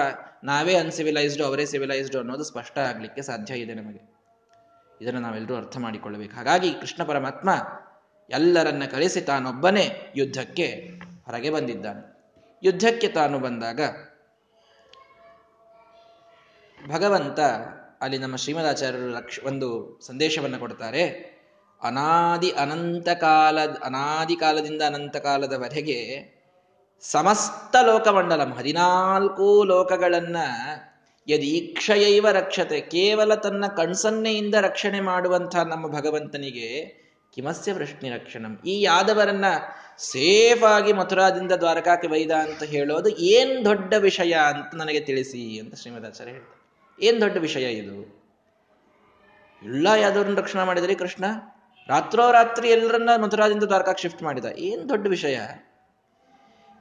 [0.44, 4.20] ನಾವೇ ಅನ್ಸಿವಿಲೈಸ್ಡ್ ಅವರೇ ಸಿವಿಲೈಸ್ಡ್ ಅನ್ನೋದು ಸ್ಪಷ್ಟ ಆಗಲಿಕ್ಕೆ ಸಾಧ್ಯ ಇದೆ ನಮಗೆ.
[5.00, 6.36] ಇದನ್ನು ನಾವೆಲ್ಲರೂ ಅರ್ಥ ಮಾಡಿಕೊಳ್ಳಬೇಕು.
[6.36, 7.50] ಹಾಗಾಗಿ ಕೃಷ್ಣ ಪರಮಾತ್ಮ
[8.30, 10.66] ಎಲ್ಲರನ್ನ ಕರೆಸಿ ತಾನೊಬ್ಬನೇ ಯುದ್ಧಕ್ಕೆ
[11.26, 12.20] ಹೊರಗೆ ಬಂದಿದ್ದಾನೆ.
[12.62, 13.80] ಯುದ್ಧಕ್ಕೆ ತಾನು ಬಂದಾಗ
[16.88, 17.40] ಭಗವಂತ
[18.00, 21.30] ಅಲ್ಲಿ ನಮ್ಮ ಶ್ರೀಮದಾಚಾರ್ಯರು ಲಕ್ಷ, ಒಂದು ಸಂದೇಶವನ್ನು ಕೊಡ್ತಾರೆ.
[21.82, 26.20] ಅನಾದಿ ಅನಂತ ಕಾಲದ, ಅನಾದಿ ಕಾಲದಿಂದ ಅನಂತ ಕಾಲದವರೆಗೆ
[27.00, 30.36] ಸಮಸ್ತ ಲೋಕಮಂಡಲಂ, ಹದಿನಾಲ್ಕು ಲೋಕಗಳನ್ನ
[31.28, 37.00] ಯದೀಕ್ಷಯೈವ ರಕ್ಷತೆ, ಕೇವಲ ತನ್ನ ಕಣ್ಸನ್ನೆಯಿಂದ ರಕ್ಷಣೆ ಮಾಡುವಂತಹ ನಮ್ಮ ಭಗವಂತನಿಗೆ
[37.34, 38.60] ಕಿಮಸ್ಯ ವೃಷ್ಣಿ ರಕ್ಷಣಂ.
[38.66, 39.44] ಈ ಯಾದವರನ್ನ
[39.98, 46.32] ಸೇಫ್ ಆಗಿ ಮಥುರಾದಿಂದ ದ್ವಾರಕಾಕ್ಕೆ ವೈದ ಅಂತ ಹೇಳೋದು ಏನ್ ದೊಡ್ಡ ವಿಷಯ ಅಂತ ನನಗೆ ತಿಳಿಸಿ ಅಂತ ಶ್ರೀಮದಾಚಾರ್ಯ
[46.32, 46.59] ಹೇಳ್ತಾರೆ.
[47.00, 48.20] ಏನ್ ದೊಡ್ಡ ವಿಷಯ ಇದು?
[49.62, 51.24] ಎಲ್ಲ ಯಾದವ್ರನ್ನ ರಕ್ಷಣೆ ಮಾಡಿದ್ರಿ ಕೃಷ್ಣ?
[51.88, 54.44] ರಾತ್ರೋರಾತ್ರಿ ಎಲ್ಲರನ್ನ ಮಥುರಾದಿಂದ ದ್ವಾರಕಾಕ್ಕೆ ಶಿಫ್ಟ್ ಮಾಡಿದ.
[54.44, 55.40] ಏನು ದೊಡ್ಡ ವಿಷಯ?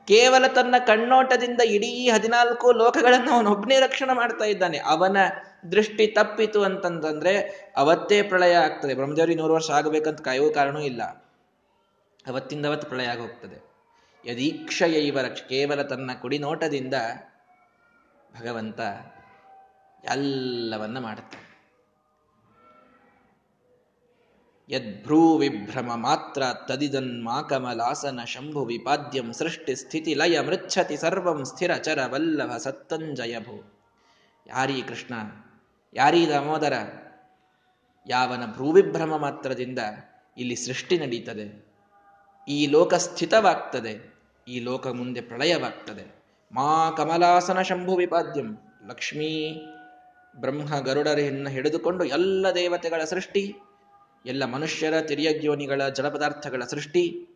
[0.07, 4.77] ಕೇವಲ ತನ್ನ ಕಣ್ಣೋಟದಿಂದ ಇಡೀ ಹದಿನಾಲ್ಕು ಲೋಕಗಳನ್ನು ಅವನೊಬ್ಬನೇ ರಕ್ಷಣೆ ಮಾಡ್ತಾ ಇದ್ದಾನೆ.
[4.77, 5.17] ಅವನ
[5.71, 7.37] ದೃಷ್ಟಿ ತಪ್ಪಿತು ಅಂತಂತಂದ್ರೆ
[7.77, 8.93] ಅವತ್ತೇ ಪ್ರಳಯ ಆಗ್ತದೆ.
[8.93, 11.03] ಬ್ರಹ್ಮದೇವರಿ ನೂರು ವರ್ಷ ಆಗಬೇಕಂತ ಕಾಯುವ ಕಾರಣವೂ ಇಲ್ಲ.
[12.27, 16.93] ಅವತ್ತಿಂದ ಅವತ್ತು ಪ್ರಳಯ ಆಗಿ ಯದೀಕ್ಷಯ ಯದೀಕ್ಷಯೈವ ರಕ್ಷ ಕೇವಲ ತನ್ನ ಕುಡಿನೋಟದಿಂದ
[18.39, 18.79] ಭಗವಂತ
[20.03, 21.49] ಎಲ್ಲವನ್ನ ಮಾಡುತ್ತೆ.
[24.71, 32.57] ಯದ್ಭ್ರೂ ವಿಭ್ರಮ ಮಾತ್ರ ತದಿದನ್ಮಾ ಕಮಲಾಸನ ಶಂಭು ವಿಪಾದ್ಯಂ ಸೃಷ್ಟಿ ಸ್ಥಿತಿ ಲಯ ಮೃಚ್ಛತಿ ಸರ್ವಂ ಸ್ಥಿರ ಚರ ವಲ್ಲಭ
[32.57, 33.73] ಸತ್ತಂಜಯ ಭೂ.
[34.47, 35.13] ಯಾರೀ ಕೃಷ್ಣ?
[35.93, 36.73] ಯಾರೀ ದಾಮೋದರ?
[38.07, 39.79] ಯಾವನ ಭ್ರೂವಿಭ್ರಮ ಮಾತ್ರದಿಂದ
[40.37, 41.75] ಇಲ್ಲಿ ಸೃಷ್ಟಿ ನಡೀತದೆ.
[42.47, 44.13] ಈ ಲೋಕ ಸ್ಥಿತವಾಗ್ತದೆ.
[44.47, 46.23] ಈ ಲೋಕ ಮುಂದೆ ಪ್ರಳಯವಾಗ್ತದೆ.
[46.51, 48.57] ಮಾ ಕಮಲಾಸನ ಶಂಭು ವಿಪಾದ್ಯಂ
[48.87, 49.61] ಲಕ್ಷ್ಮೀ
[50.35, 53.55] ಬ್ರಹ್ಮ ಗರುಡರನ್ನು ಹಿಡಿದುಕೊಂಡು ಎಲ್ಲ ದೇವತೆಗಳ ಸೃಷ್ಟಿ,
[54.25, 57.35] ಎಲ್ಲ ಮನುಷ್ಯರ ತಿರಿಯಜ್ಯೋನಿಗಳ ಜಲಪದಾರ್ಥಗಳ ಸೃಷ್ಟಿ,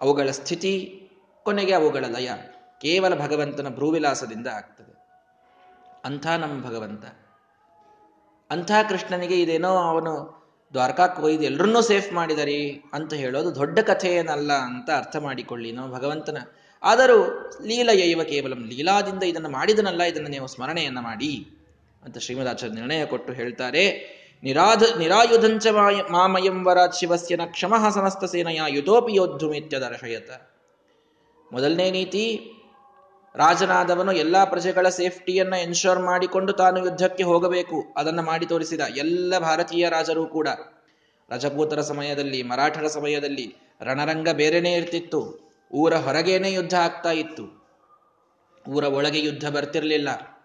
[0.00, 1.02] ಅವುಗಳ ಸ್ಥಿತಿ,
[1.44, 2.30] ಕೊನೆಗೆ ಅವುಗಳ ಲಯ
[2.80, 4.88] ಕೇವಲ ಭಗವಂತನ ಭ್ರೂವಿಲಾಸದಿಂದ ಆಗ್ತದೆ.
[6.04, 7.04] ಅಂಥ ನಮ್ಮ ಭಗವಂತ.
[8.50, 10.38] ಅಂಥ ಕೃಷ್ಣನಿಗೆ ಇದೇನೋ ಅವನು
[10.72, 16.36] ದ್ವಾರಕಾಕ್ಕೆ ಒಯ್ದು ಎಲ್ಲರನ್ನೂ ಸೇಫ್ ಮಾಡಿದರಿ ಅಂತ ಹೇಳೋದು ದೊಡ್ಡ ಕಥೆ ಏನಲ್ಲ ಅಂತ ಅರ್ಥ ಮಾಡಿಕೊಳ್ಳಿ ನಾವು ಭಗವಂತನ.
[16.82, 21.57] ಆದರೂ ಲೀಲಯೈವ ಕೇವಲ ಲೀಲಾದಿಂದ ಇದನ್ನು ಮಾಡಿದನಲ್ಲ ಇದನ್ನು ನೀವು ಸ್ಮರಣೆಯನ್ನು ಮಾಡಿ.
[22.04, 25.66] ಅಂತ ಶ್ರೀಮದಾಚಾರ್ಯ ನಿರ್ಣಯ ಕೊಟ್ಟು ಹೇಳ್ತಾರೆ, ನಿರಾಧ, ನಿರಾಯುಧಂಚ
[26.10, 26.66] ಮಾಮಯಂ
[26.98, 30.30] ಶಿವಸ್ಯ ನ ಕ್ಷಮಃ ಸಮಸ್ತ ಸೇನೆಯ ಯುತೋಪಿ ಯೋದ್ಧುಮಿತ್ಯ ದರ್ಶಯತ.
[31.52, 32.52] ಮೊದಲನೇ ನೀತಿ,
[33.36, 37.84] ರಾಜನಾದವನು ಎಲ್ಲಾ ಪ್ರಜೆಗಳ ಸೇಫ್ಟಿಯನ್ನ ಎನ್ಶೋರ್ ಮಾಡಿಕೊಂಡು ತಾನು ಯುದ್ಧಕ್ಕೆ ಹೋಗಬೇಕು.
[37.96, 40.48] ಅದನ್ನು ಮಾಡಿ ತೋರಿಸಿದ ಎಲ್ಲ ಭಾರತೀಯ ರಾಜರು ಕೂಡ.
[41.30, 45.50] ರಜಪೂತರ ಸಮಯದಲ್ಲಿ, ಮರಾಠರ ಸಮಯದಲ್ಲಿ ರಣರಂಗ ಬೇರೆನೇ ಇರ್ತಿತ್ತು.
[45.72, 47.68] ಊರ ಹೊರಗೇನೆ ಯುದ್ಧ ಆಗ್ತಾ ಇತ್ತು.
[48.68, 50.37] ಊರ ಒಳಗೆ ಯುದ್ಧ ಬರ್ತಿರ್ಲಿಲ್ಲ.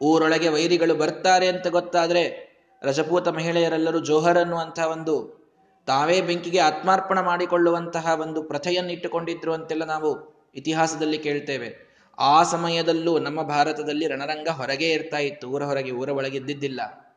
[0.00, 2.48] ಊರೊಳಗೆ ವೈರಿಗಳು ಬರ್ತಾರೆ ಅಂತ ಗೊತ್ತಾದ್ರೆ
[2.82, 5.38] ರಜಪೂತ ಮಹಿಳೆಯರೆಲ್ಲರೂ ಜೋಹರ್ ಅನ್ನುವಂತಹ ಒಂದು
[5.86, 11.88] ತಾವೇ ಬೆಂಕಿಗೆ ಆತ್ಮಾರ್ಪಣ ಮಾಡಿಕೊಳ್ಳುವಂತಹ ಒಂದು ಪ್ರಥೆಯನ್ನಿಟ್ಟುಕೊಂಡಿದ್ರು ಅಂತೆಲ್ಲ ನಾವು ಇತಿಹಾಸದಲ್ಲಿ ಕೇಳ್ತೇವೆ.
[12.18, 15.48] ಆ ಸಮಯದಲ್ಲೂ ನಮ್ಮ ಭಾರತದಲ್ಲಿ ರಣರಂಗ ಹೊರಗೆ ಇರ್ತಾ ಇತ್ತು.
[15.48, 17.08] ಊರ ಹೊರಗೆ, ಊರ ಒಳಗೆ ಇದ್ದಿದ್ದಿಲ್ಲ.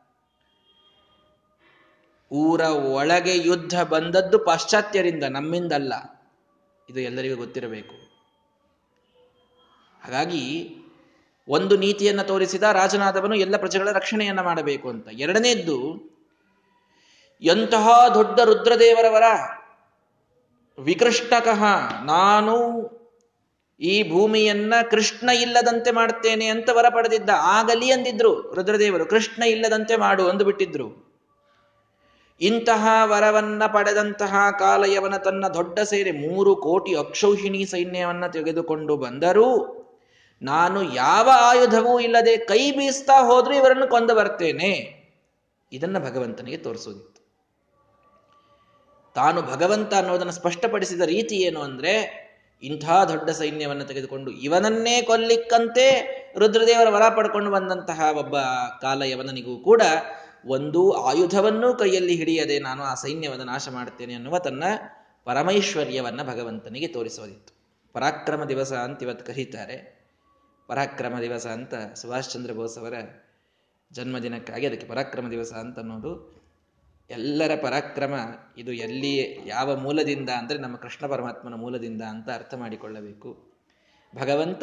[2.32, 5.94] ಊರ ಒಳಗೆ ಯುದ್ಧ ಬಂದದ್ದು ಪಾಶ್ಚಾತ್ಯರಿಂದ, ನಮ್ಮಿಂದಲ್ಲ.
[6.90, 7.94] ಇದು ಎಲ್ಲರಿಗೂ ಗೊತ್ತಿರಬೇಕು.
[10.04, 10.76] ಹಾಗಾಗಿ
[11.48, 15.08] ಒಂದು ನೀತಿಯನ್ನು ತೋರಿಸಿದ ರಾಜನಾದವನು ಎಲ್ಲ ಪ್ರಜೆಗಳ ರಕ್ಷಣೆಯನ್ನ ಮಾಡಬೇಕು ಅಂತ.
[15.12, 15.78] ಎರಡನೇದ್ದು,
[17.42, 19.22] ಎಂತಹ ದೊಡ್ಡ ರುದ್ರದೇವರವರ
[20.78, 21.64] ವಿಕೃಷ್ಟಕಃ
[22.04, 22.56] ನಾನು
[23.80, 27.30] ಈ ಭೂಮಿಯನ್ನ ಕೃಷ್ಣ ಇಲ್ಲದಂತೆ ಮಾಡ್ತೇನೆ ಅಂತ ವರ ಪಡೆದಿದ್ದ.
[27.36, 31.12] ಆಗಲಿ ಅಂದಿದ್ರು ರುದ್ರದೇವರು, ಕೃಷ್ಣ ಇಲ್ಲದಂತೆ ಮಾಡು ಅಂದು ಬಿಟ್ಟಿದ್ರು.
[32.40, 39.81] ಇಂತಹ ವರವನ್ನ ಪಡೆದಂತಹ ಕಾಲಯವನ ತನ್ನ ದೊಡ್ಡ ಸೇರಿ ಮೂರು ಕೋಟಿ ಅಕ್ಷೌಹಿಣಿ ಸೈನ್ಯವನ್ನ ತೆಗೆದುಕೊಂಡು ಬಂದರೂ
[40.42, 45.02] ನಾನು ಯಾವ ಆಯುಧವೂ ಇಲ್ಲದೆ ಕೈ ಬೀಸ್ತಾ ಹೋದ್ರೂ ಇವರನ್ನು ಕೊಂದು ಬರ್ತೇನೆ.
[45.72, 47.12] ಇದನ್ನ ಭಗವಂತನಿಗೆ ತೋರಿಸೋದಿತ್ತು.
[49.14, 52.22] ತಾನು ಭಗವಂತ ಅನ್ನೋದನ್ನು ಸ್ಪಷ್ಟಪಡಿಸಿದ ರೀತಿ ಏನು ಅಂದ್ರೆ,
[52.62, 58.38] ಇಂಥ ದೊಡ್ಡ ಸೈನ್ಯವನ್ನು ತೆಗೆದುಕೊಂಡು ಇವನನ್ನೇ ಕೊಲ್ಲಿಕ್ಕಂತೆ ರುದ್ರದೇವರ ವರ ಪಡ್ಕೊಂಡು ಬಂದಂತಹ ಒಬ್ಬ
[58.80, 59.82] ಕಾಲಯವನಿಗೂ ಕೂಡ
[60.46, 64.64] ಒಂದು ಆಯುಧವನ್ನೂ ಕೈಯಲ್ಲಿ ಹಿಡಿಯದೆ ನಾನು ಆ ಸೈನ್ಯವನ್ನು ನಾಶ ಮಾಡ್ತೇನೆ ಅನ್ನುವ ತನ್ನ
[65.24, 67.54] ಪರಮೈಶ್ವರ್ಯವನ್ನು ಭಗವಂತನಿಗೆ ತೋರಿಸೋದಿತ್ತು.
[67.92, 70.01] ಪರಾಕ್ರಮ ದಿವಸ ಅಂತ ಇವತ್ತು ಕರೀತಾರೆ.
[70.68, 72.94] ಪರಾಕ್ರಮ ದಿವಸ ಅಂತ ಸುಭಾಷ್ ಚಂದ್ರ ಬೋಸ್ ಅವರ
[73.90, 76.12] ಜನ್ಮದಿನಕ್ಕಾಗಿ ಅದಕ್ಕೆ ಪರಾಕ್ರಮ ದಿವಸ ಅಂತ ಅನ್ನೋದು
[77.10, 78.14] ಎಲ್ಲರ ಪರಾಕ್ರಮ.
[78.58, 79.12] ಇದು ಎಲ್ಲಿ
[79.46, 83.30] ಯಾವ ಮೂಲದಿಂದ ಅಂದರೆ ನಮ್ಮ ಕೃಷ್ಣ ಪರಮಾತ್ಮನ ಮೂಲದಿಂದ ಅಂತ ಅರ್ಥ ಮಾಡಿಕೊಳ್ಳಬೇಕು.
[84.16, 84.62] ಭಗವಂತ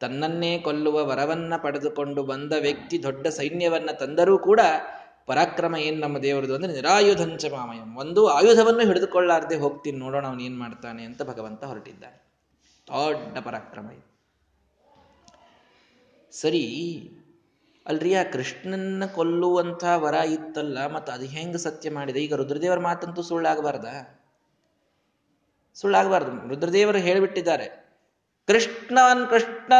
[0.00, 4.60] ತನ್ನನ್ನೇ ಕೊಲ್ಲುವ ವರವನ್ನ ಪಡೆದುಕೊಂಡು ಬಂದ ವ್ಯಕ್ತಿ, ದೊಡ್ಡ ಸೈನ್ಯವನ್ನ ತಂದರೂ ಕೂಡ
[5.26, 7.96] ಪರಾಕ್ರಮ ಏನು ನಮ್ಮ ದೇವರದು ಅಂದ್ರೆ ನಿರಾಯುಧಂಚ ಮಾಮಯಂ.
[7.96, 12.18] ಒಂದು ಆಯುಧವನ್ನು ಹಿಡಿದುಕೊಳ್ಳಾರ್ದೆ ಹೋಗ್ತೀನಿ, ನೋಡೋಣ ಅವನು ಏನು ಮಾಡ್ತಾನೆ ಅಂತ ಭಗವಂತ ಹೊರಟಿದ್ದಾನೆ.
[12.88, 13.86] ದೊಡ್ಡ ಪರಾಕ್ರಮ
[16.40, 16.64] ಸರಿ
[17.86, 22.24] ಅಲ್ರಿ ಆ ಕೃಷ್ಣನ್ನ ಕೊಲ್ಲುವಂಥ ವರ ಇತ್ತಲ್ಲ, ಮತ್ತು ಅದು ಹೆಂಗೆ ಸತ್ಯ ಮಾಡಿದೆ?
[22.24, 23.84] ಈಗ ರುದ್ರದೇವರ ಮಾತಂತೂ ಸುಳ್ಳಾಗಬಾರ್ದ?
[25.74, 26.48] ಸುಳ್ಳಾಗಬಾರ್ದು.
[26.48, 27.86] ರುದ್ರದೇವರು ಹೇಳಿಬಿಟ್ಟಿದ್ದಾರೆ,
[28.46, 29.72] ಕೃಷ್ಣನ್ ಕೃಷ್ಣ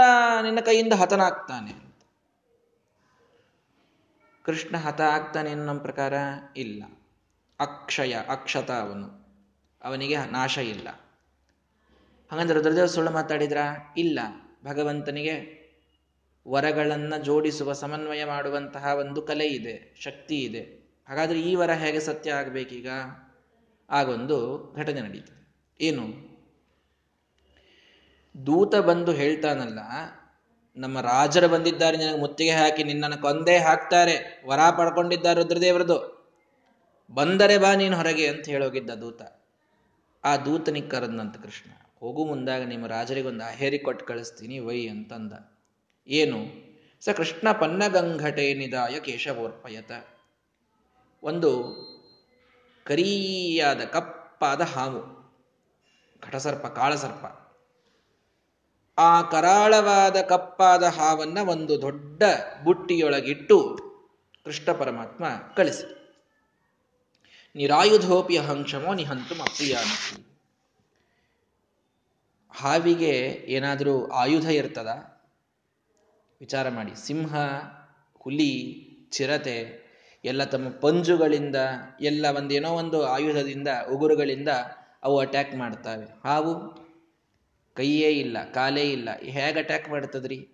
[0.42, 1.86] ನಿನ್ನ ಕೈಯಿಂದ ಹತನಾಗ್ತಾನೆ
[4.44, 6.12] ಕೃಷ್ಣ ಹತ ಆಗ್ತಾನೆ ನಮ್ಮ ಪ್ರಕಾರ
[6.56, 6.84] ಇಲ್ಲ.
[7.60, 9.26] ಅಕ್ಷಯ, ಅಕ್ಷತ ಅವನು.
[9.82, 10.88] ಅವನಿಗೆ ನಾಶ ಇಲ್ಲ.
[12.30, 13.56] ಹಾಗಂದ್ರೆ ರುದ್ರದೇವ ಸುಳ್ಳು ಮಾತಾಡಿದ್ರ?
[13.96, 14.20] ಇಲ್ಲ.
[14.64, 15.55] ಭಗವಂತನಿಗೆ
[16.46, 20.62] ವರಗಳನ್ನ ಜೋಡಿಸುವ ಸಮನ್ವಯ ಮಾಡುವಂತಹ ಒಂದು ಕಲೆ ಇದೆ, ಶಕ್ತಿ ಇದೆ.
[21.08, 22.88] ಹಾಗಾದ್ರೆ ಈ ವರ ಹೇಗೆ ಸತ್ಯ ಆಗಬೇಕೀಗ?
[23.90, 24.38] ಆಗೊಂದು
[24.76, 25.42] ಘಟನೆ ನಡೀತದೆ
[25.80, 26.04] ಏನು?
[28.34, 29.80] ದೂತ ಬಂದು ಹೇಳ್ತಾನಲ್ಲ,
[30.76, 35.98] ನಮ್ಮ ರಾಜರು ಬಂದಿದ್ದಾರೆ, ನಿನಗೆ ಮುತ್ತಿಗೆ ಹಾಕಿ, ನಿನ್ನನ್ನು ಕೊಂದೇ ಹಾಕ್ತಾರೆ, ವರ ಪಡ್ಕೊಂಡಿದ್ದಾರೆ ರುದ್ರದೇವರದು.
[37.10, 39.22] ಬಂದರೆ ಬಾ ನೀನು ಹೊರಗೆ ಅಂತ ಹೇಳೋಗಿದ್ದ ದೂತ.
[40.24, 45.32] ಆ ದೂತನಿಗೆ ಕರೆದಂತ ಕೃಷ್ಣ, ಹೋಗು ಮುಂದಾಗ ನಿಮ್ಮ ರಾಜರಿಗೊಂದು ಅಹೇರಿ ಕೊಟ್ಟು ಕಳಿಸ್ತೀನಿ, ವೈ ಅಂತಂದ.
[46.08, 46.66] ಏನು?
[47.00, 49.90] ಸ ಕೃಷ್ಣ ಪನ್ನಗಂಘಟೆ ನಿದಾಯ ಕೇಶವೋರ್ಪಯತ.
[51.22, 51.50] ಒಂದು
[52.84, 55.16] ಕರಿಯಾದ ಕಪ್ಪಾದ ಹಾವು,
[56.22, 57.24] ಘಟಸರ್ಪ, ಕಾಳಸರ್ಪ.
[58.98, 62.22] ಆ ಕರಾಳವಾದ ಕಪ್ಪಾದ ಹಾವನ್ನ ಒಂದು ದೊಡ್ಡ
[62.64, 63.78] ಬುಟ್ಟಿಯೊಳಗಿಟ್ಟು
[64.44, 65.24] ಕೃಷ್ಣ ಪರಮಾತ್ಮ
[65.56, 65.96] ಕಳಿಸಿ.
[67.56, 69.76] ನಿರಾಯುಧೋಪಿ ಅಹಂಕ್ಷಮೋ ನಿಹಂತು ಅಪ್ರಿಯ
[72.50, 73.10] ಹಾವಿಗೆ
[73.46, 75.15] ಏನಾದರೂ ಆಯುಧ ಇರ್ತದ?
[76.40, 77.06] ವಿಚಾರ ಮಾಡಿ.
[77.06, 77.36] ಸಿಂಹ,
[78.18, 79.86] ಹುಲಿ, ಚಿರತೆ,
[80.24, 81.56] ಎಲ್ಲ ತಮ್ಮ ಪಂಜುಗಳಿಂದ,
[82.00, 84.48] ಎಲ್ಲ ಒಂದೇನೋ ಒಂದು ಆಯುಧದಿಂದ, ಉಗುರುಗಳಿಂದ
[85.02, 86.04] ಅವು ಅಟ್ಯಾಕ್ ಮಾಡ್ತಾವೆ.
[86.24, 86.86] ಹಾವು?
[87.74, 89.08] ಕೈಯೇ ಇಲ್ಲ, ಕಾಲೇ ಇಲ್ಲ.
[89.22, 90.48] ಹೇಗೆ ಅಟ್ಯಾಕ್ ಮಾಡ್ತದ್ರಿ?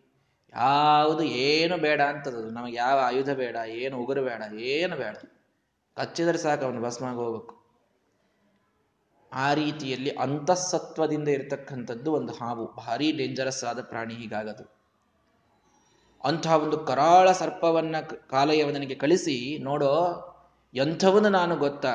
[0.57, 2.51] ಯಾವುದು ಏನು ಬೇಡ ಅಂತದದು.
[2.51, 5.17] ನಮಗೆ ಯಾವ ಆಯುಧ ಬೇಡ, ಏನು ಉಗುರು ಬೇಡ, ಏನು ಬೇಡ.
[5.97, 7.63] ಕಚ್ಚಿದ್ರೆ ಸಾಕು ಅವನು ಭಸ್ಮಾಗ ಹೋಗ್ಬೇಕು.
[9.33, 12.67] ಆ ರೀತಿಯಲ್ಲಿ ಅಂತಃಸತ್ವದಿಂದ ಇರತಕ್ಕಂಥದ್ದು ಒಂದು ಹಾವು.
[12.67, 14.82] ಭಾರಿ ಡೇಂಜರಸ್ ಆದ ಪ್ರಾಣಿ ಹೀಗಾಗದು.
[16.25, 17.97] ಅಂತಹ ಒಂದು ಕರಾಳ ಸರ್ಪವನ್ನ
[18.31, 20.29] ಕಾಲಯವನಿಗೆ ಕಳಿಸಿ, ನೋಡೋ
[20.75, 21.95] ಎಂಥವನು ನಾನು ಗೊತ್ತಾ?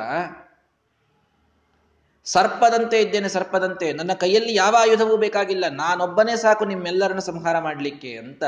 [2.25, 3.93] ಸರ್ಪದಂತೆ ಇದ್ದೇನೆ, ಸರ್ಪದಂತೆ.
[3.93, 5.65] ನನ್ನ ಕೈಯಲ್ಲಿ ಯಾವ ಆಯುಧವೂ ಬೇಕಾಗಿಲ್ಲ.
[5.69, 8.43] ನಾನೊಬ್ಬನೇ ಸಾಕು ನಿಮ್ಮೆಲ್ಲರನ್ನು ಸಂಹಾರ ಮಾಡಲಿಕ್ಕೆ ಅಂತ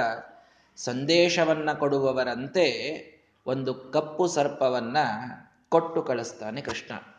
[0.77, 2.67] ಸಂದೇಶವನ್ನ ಕೊಡುವವರಂತೆ
[3.45, 4.97] ಒಂದು ಕಪ್ಪು ಸರ್ಪವನ್ನ
[5.69, 7.18] ಕೊಟ್ಟು ಕಳಿಸ್ತಾನೆ ಕೃಷ್ಣ.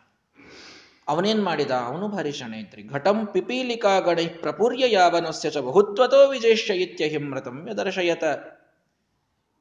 [1.11, 1.71] ಅವನೇನ್ ಮಾಡಿದ?
[1.71, 8.25] ಅವನು ಭಾರಿ ಶಣ ಐತ್ರಿ ಘಟಂ ಪಿಪೀಲಿಕಾ ಗಣೈ ಪ್ರಪುರ್ಯ ಯಾವನಸ್ಯ ಚ ಬಹುತ್ವತೋ ವಿಜೇಷ್ಯ ಇತ್ಯ ಹಿಮ್ರತಂ ಯದರ್ಶಯತ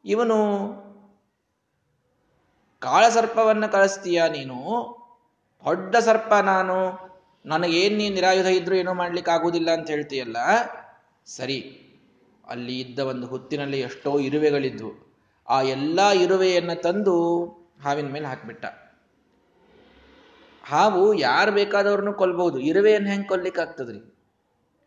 [0.05, 0.38] ಇವನು
[2.79, 4.57] ಕಾಳಸರ್ಪವನ್ನು ಕಳಿಸ್ತೀಯ ನೀನು?
[5.65, 7.09] ದೊಡ್ಡ ಸರ್ಪ ನಾನು.
[7.45, 10.38] ನನಗೇನ್ ನೀನು ನಿರಾಯುಧ ಇದ್ರು ಏನೋ ಮಾಡ್ಲಿಕ್ಕೆ ಆಗೋದಿಲ್ಲ ಅಂತ ಹೇಳ್ತೀಯಲ್ಲ?
[11.25, 11.59] ಸರಿ.
[12.47, 14.91] ಅಲ್ಲಿ ಇದ್ದ ಒಂದು ಹುತ್ತಿನಲ್ಲಿ ಎಷ್ಟೋ ಇರುವೆಗಳಿದ್ವು.
[15.49, 17.15] ಆ ಎಲ್ಲ ಇರುವೆಯನ್ನ ತಂದು
[17.83, 18.65] ಹಾವಿನ ಮೇಲೆ ಹಾಕ್ಬಿಟ್ಟ.
[20.69, 22.60] ಹಾವು ಯಾರು ಬೇಕಾದವ್ರನ್ನೂ ಕೊಲ್ಬಹುದು?
[22.60, 24.15] ಇರುವೆಯನ್ನು ಹೆಂಗೆ ಕೊಲ್ಲಿಕ್ಕೆ ಆಗ್ತದ್ರಿ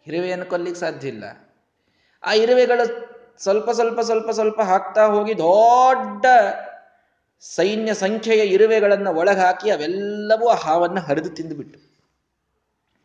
[0.07, 1.25] ಇರುವೆಯನ್ನು ಕೊಲ್ಲಿಕ್ಕೆ ಸಾಧ್ಯ ಇಲ್ಲ.
[2.25, 2.85] ಆ ಇರುವೆಗಳು
[3.43, 6.27] ಸ್ವಲ್ಪ ಸ್ವಲ್ಪ ಸ್ವಲ್ಪ ಸ್ವಲ್ಪ ಹಾಕ್ತಾ ಹೋಗಿ ದೊಡ್ಡ
[7.41, 11.79] ಸೈನ್ಯ ಸಂಖ್ಯೆಯ ಇರುವೆಗಳನ್ನು ಒಳಗೆ ಹಾಕಿ ಅವೆಲ್ಲವೂ ಆ ಹಾವನ್ನು ಹರಿದು ತಿಂದುಬಿಟ್ಟು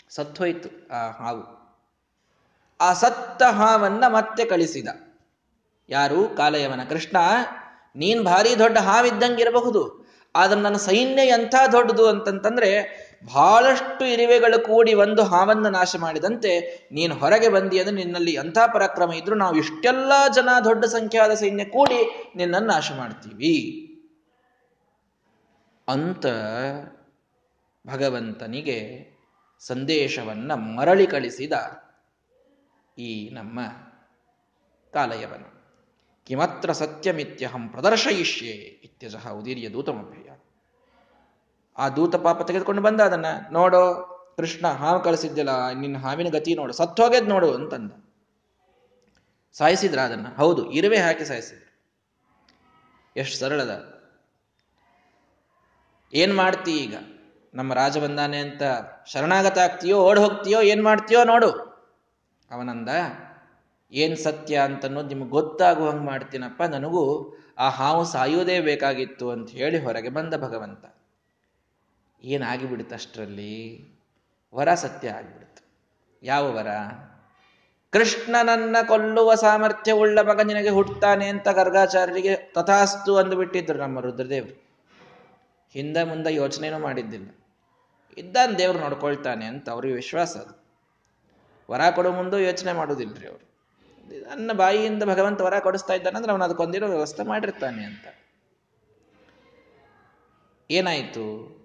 [0.10, 1.44] ಸತ್ತೋಯ್ತು ಆ ಹಾವು.
[2.82, 4.88] ಆ ಸತ್ತ ಹಾವನ್ನ ಮತ್ತೆ ಕಳಿಸಿದ.
[5.90, 6.30] ಯಾರು?
[6.36, 7.18] ಕಾಲಯವನ ಕೃಷ್ಣ,
[7.96, 10.07] ನೀನ್ ಭಾರಿ ದೊಡ್ಡ ಹಾವಿದ್ದಂಗಿರಬಹುದು
[10.38, 12.70] ಆದ್ರೆ ನನ್ನ ಸೈನ್ಯ ಎಂಥ ದೊಡ್ಡದು ಅಂತಂತಂದ್ರೆ
[13.26, 16.52] ಬಹಳಷ್ಟು ಇರಿವೆಗಳು ಕೂಡಿ ಒಂದು ಹಾವನ್ನು ನಾಶ ಮಾಡಿದಂತೆ
[16.92, 22.00] ನೀನು ಹೊರಗೆ ಬಂದಿ ಅಂದ್ರೆ ನಿನ್ನಲ್ಲಿ ಎಂಥ ಪರಾಕ್ರಮ ಇದ್ರು ನಾವು ಇಷ್ಟೆಲ್ಲ ಜನ ದೊಡ್ಡ ಸಂಖ್ಯಾದ ಸೈನ್ಯ ಕೂಡಿ
[22.36, 23.56] ನಿನ್ನನ್ನು ನಾಶ ಮಾಡ್ತೀವಿ.
[25.88, 26.26] ಅಂತ
[27.86, 28.78] ಭಗವಂತನಿಗೆ
[29.62, 31.54] ಸಂದೇಶವನ್ನ ಮರಳಿ ಕಳಿಸಿದ
[32.98, 33.60] ಈ ನಮ್ಮ
[34.94, 35.46] ಕಾಲಯವನ
[36.28, 40.27] ಕಿಮತ್ರ ಸತ್ಯಮಿತ್ಯಹಂ ಪ್ರದರ್ಶಯಿಷ್ಯೆ ಇತ್ಯಜಃ ಉದೀರ್ಯ ದೂತಮಭ್ಯ
[41.78, 47.30] ಆ ದೂತ ಪಾಪ ತೆಗೆದುಕೊಂಡು ಬಂದ ಅದನ್ನ, ನೋಡೋ ಕೃಷ್ಣ ಹಾವು ಕಳಿಸಿದ್ದಿಲ್ಲ ನಿನ್ನ ಹಾವಿನ ಗತಿ ನೋಡು ಸತ್ತೋಗ್ಯದ್
[47.30, 47.92] ನೋಡು ಅಂತಂದ.
[49.54, 50.28] ಸಾಯಿಸಿದ್ರ ಅದನ್ನ.
[50.38, 51.68] ಹೌದು, ಇರುವೆ ಹಾಕಿ ಸಾಯಿಸಿದ್ರು.
[53.18, 53.98] ಎಷ್ಟು ಸರಳದ
[56.14, 56.96] ಏನ್ ಮಾಡ್ತಿ ಈಗ?
[57.54, 58.64] ನಮ್ಮ ರಾಜ ಬಂದಾನೆ ಅಂತ
[59.06, 61.52] ಶರಣಾಗತ ಆಗ್ತೀಯೋ, ಓಡ್ ಹೋಗ್ತೀಯೋ, ಏನ್ ಮಾಡ್ತೀಯೋ ನೋಡು.
[62.52, 62.90] ಅವನಂದ,
[63.92, 70.10] ಏನ್ ಸತ್ಯ ಅಂತ ಅನ್ನೋದು ನಿಮ್ಗೆ ಗೊತ್ತಾಗುವಂಗೆ ಮಾಡ್ತೀನಪ್ಪ, ನನಗೂ ಆ ಹಾವು ಸಾಯೋದೇ ಬೇಕಾಗಿತ್ತು ಅಂತ ಹೇಳಿ ಹೊರಗೆ
[70.10, 70.97] ಬಂದ ಭಗವಂತ.
[72.24, 73.88] ಏನಾಗಿಬಿಡುತ್ತೆ ಅಷ್ಟರಲ್ಲಿ
[74.56, 75.68] ವರ ಸತ್ಯ ಆಗಿಬಿಡುತ್ತೆ.
[76.24, 76.68] ಯಾವ ವರ?
[77.92, 84.68] ಕೃಷ್ಣನನ್ನ ಕೊಲ್ಲುವ ಸಾಮರ್ಥ್ಯವುಳ್ಳ ಮಗ ನಿನಗೆ ಹುಟ್ಟುತ್ತಾನೆ ಅಂತ ಗರ್ಗಾಚಾರ್ಯರಿಗೆ ತಥಾಸ್ತು ಅಂದುಬಿಟ್ಟಿದ್ರು ನಮ್ಮ ರುದ್ರದೇವರು.
[85.72, 87.30] ಹಿಂದೆ ಮುಂದೆ ಯೋಚನೆನೂ ಮಾಡಿದ್ದಿಲ್ಲ.
[88.18, 90.68] ಇದ್ದಾನ ದೇವ್ರು ನೋಡ್ಕೊಳ್ತಾನೆ ಅಂತ ಅವ್ರಿಗೆ ವಿಶ್ವಾಸ ಅದು.
[91.72, 93.48] ವರ ಕೊಡೋ ಮುಂದೆ ಯೋಚನೆ ಮಾಡೋದಿಲ್ರಿ ಅವರು.
[94.30, 98.08] ನನ್ನ ಬಾಯಿಯಿಂದ ಭಗವಂತ ವರ ಕೊಡಿಸ್ತಾ ಇದ್ದಾನಂದ್ರೆ ಅವನು ಅದಕ್ಕೊಂದಿರೋ ವ್ಯವಸ್ಥೆ ಮಾಡಿರ್ತಾನೆ ಅಂತ.
[100.72, 101.57] ಏನಾಯಿತು?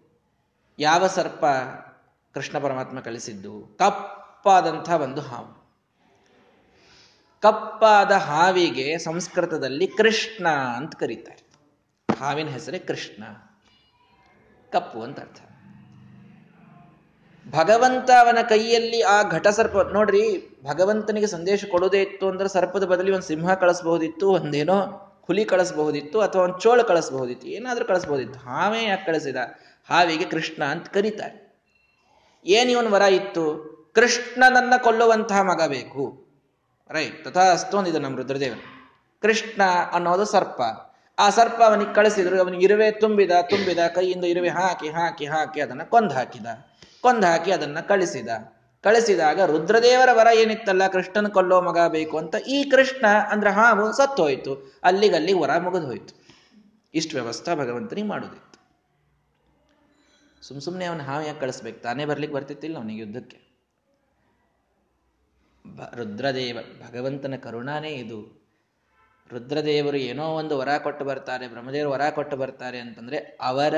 [0.79, 1.45] ಯಾವ ಸರ್ಪ
[2.35, 5.63] ಕೃಷ್ಣ ಪರಮಾತ್ಮ ಕಳಿಸಿದ್ದು ಕಪ್ಪಾದಂಥ ಒಂದು ಹಾವು.
[7.41, 11.53] ಕಪ್ಪಾದ ಹಾವಿಗೆ ಸಂಸ್ಕೃತದಲ್ಲಿ ಕೃಷ್ಣ ಅಂತ ಕರೀತಾರೆ.
[12.19, 13.25] ಹಾವಿನ ಹೆಸರೇ ಕೃಷ್ಣ.
[14.73, 15.41] ಕಪ್ಪು ಅಂತ ಅರ್ಥ.
[17.51, 23.27] ಭಗವಂತ ಅವನ ಕೈಯಲ್ಲಿ ಆ ಘಟ ಸರ್ಪ, ನೋಡ್ರಿ, ಭಗವಂತನಿಗೆ ಸಂದೇಶ ಕೊಡೋದೇ ಇತ್ತು ಅಂದ್ರೆ ಸರ್ಪದ ಬದಲಿ ಒಂದು
[23.27, 28.41] ಸಿಂಹ ಕಳಿಸಬಹುದಿತ್ತು, ಒಂದೇನೋ ಹುಲಿ ಕಳಿಸಬಹುದಿತ್ತು ಅಥವಾ ಒಂದು ಚೋಳ ಕಳಿಸಬಹುದಿತ್ತು, ಏನಾದ್ರೂ ಕಳಿಸಬಹುದಿತ್ತು.
[28.41, 29.37] ಹಾವೇ ಯಾಕೆ ಕಳಿಸಿದ?
[29.91, 31.43] ಹಾವಿಗೆ ಕೃಷ್ಣ ಅಂತ ಕರೀತಾರೆ.
[32.47, 33.73] ಏನು ವರ ಇತ್ತು?
[33.95, 36.27] ಕೃಷ್ಣನನ್ನ ಕೊಲ್ಲುವಂತಹ ಮಗ ಬೇಕು.
[36.91, 38.59] ರೈಟ್ ತಥಾ ಅಷ್ಟೊಂದಿದೆ ನಮ್ಮ ರುದ್ರದೇವನ.
[39.23, 40.61] ಕೃಷ್ಣ ಅನ್ನೋದು ಸರ್ಪ.
[41.19, 46.15] ಆ ಸರ್ಪ ಅವನಿಗೆ ಕಳಿಸಿದ್ರು, ಅವನಿಗೆ ಇರುವೆ ತುಂಬಿದ ತುಂಬಿದ ಕೈಯಿಂದ ಇರುವೆ ಹಾಕಿ ಹಾಕಿ ಹಾಕಿ ಅದನ್ನ ಕೊಂದು
[46.15, 46.47] ಹಾಕಿದ.
[47.01, 48.29] ಕೊಂದು ಹಾಕಿ ಅದನ್ನ ಕಳಿಸಿದ.
[48.83, 50.89] ಕಳಿಸಿದಾಗ ರುದ್ರದೇವರ ವರ ಏನಿತ್ತಲ್ಲ?
[50.89, 54.81] ಕೃಷ್ಣನ ಕೊಲ್ಲೋ ಮಗ ಬೇಕು ಅಂತ ಈ ಕೃಷ್ಣ ಅಂದ್ರೆ ಹಾವು ಸತ್ತೋಯ್ತು.
[54.83, 56.23] ಅಲ್ಲಿಗಲ್ಲಿ ವರ ಮುಗಿದು ಹೋಯ್ತು
[56.95, 58.52] ಇಷ್ಟು ವ್ಯವಸ್ಥಾ ಭಗವಂತನಿಗೆ ಮಾಡುದಿತ್ತು
[60.43, 61.83] ಸುಮ್ ಸುಮ್ಮನೆ ಅವನ ಹಾವು ಯಾಕೆ ಕಳಿಸ್ಬೇಕು?
[61.83, 63.53] ತಾನೇ ಬರ್ಲಿಕ್ಕೆ ಬರ್ತಿತ್ತಿಲ್ಲ ಅವನಿಗೆ ಯುದ್ಧಕ್ಕೆ.
[65.97, 68.43] ರುದ್ರದೇವ, ಭಗವಂತನ ಕರುಣಾನೇ ಇದು.
[69.31, 73.75] ರುದ್ರದೇವರು ಏನೋ ಒಂದು ವರ ಕೊಟ್ಟು ಬರ್ತಾರೆ, ಬ್ರಹ್ಮದೇವರು ವರ ಕೊಟ್ಟು ಬರ್ತಾರೆ ಅಂತಂದ್ರೆ ಅವರ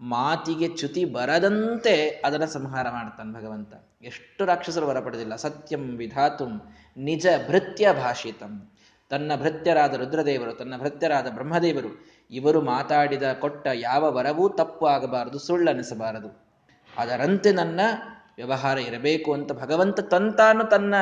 [0.00, 3.74] ಮಾತಿಗೆ ಚ್ಯುತಿ ಬರದಂತೆ ಅದನ್ನ ಸಂಹಾರ ಮಾಡ್ತಾನೆ ಭಗವಂತ.
[4.02, 5.36] ಎಷ್ಟು ರಾಕ್ಷಸರು ವರ ಪಡೆದಿಲ್ಲ.
[5.36, 6.62] ಸತ್ಯಂ ವಿಧಾತುಂ
[6.96, 8.70] ನಿಜ ಭೃತ್ಯ ಭಾಷಿತಂ.
[9.10, 16.30] ತನ್ನ ಭೃತ್ಯರಾದ ರುದ್ರದೇವರು, ತನ್ನ ಭೃತ್ಯರಾದ ಬ್ರಹ್ಮದೇವರು ಇವರು ಮಾತಾಡಿದ ಕೊಟ್ಟ ಯಾವ ವರವೂ ತಪ್ಪು ಆಗಬಾರದು ಸುಳ್ಳನಿಸಬಾರದು
[16.90, 17.80] ಅದರಂತೆ ನನ್ನ
[18.36, 20.94] ವ್ಯವಹಾರ ಇರಬೇಕು ಅಂತ ಭಗವಂತ ತಂತಾನು ತನ್ನ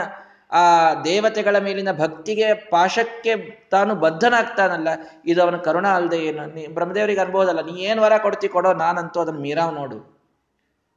[0.52, 0.62] ಆ
[1.04, 3.34] ದೇವತೆಗಳ ಮೇಲಿನ ಭಕ್ತಿಗೆ, ಪಾಶಕ್ಕೆ
[3.70, 4.88] ತಾನು ಬದ್ಧನಾಗ್ತಾನಲ್ಲ,
[5.26, 6.42] ಇದು ಅವನ ಕರುಣ ಅಲ್ಲದೆ ಏನು?
[6.74, 9.98] ಬ್ರಹ್ಮದೇವರಿಗೆ ಅನ್ಬೋದಲ್ಲ, ನೀ ಏನು ವರ ಕೊಡ್ತಿ ಕೊಡೋ ನಾನಂತೂ ಅದನ್ನ ಮೀರಾವ್ ನೋಡು.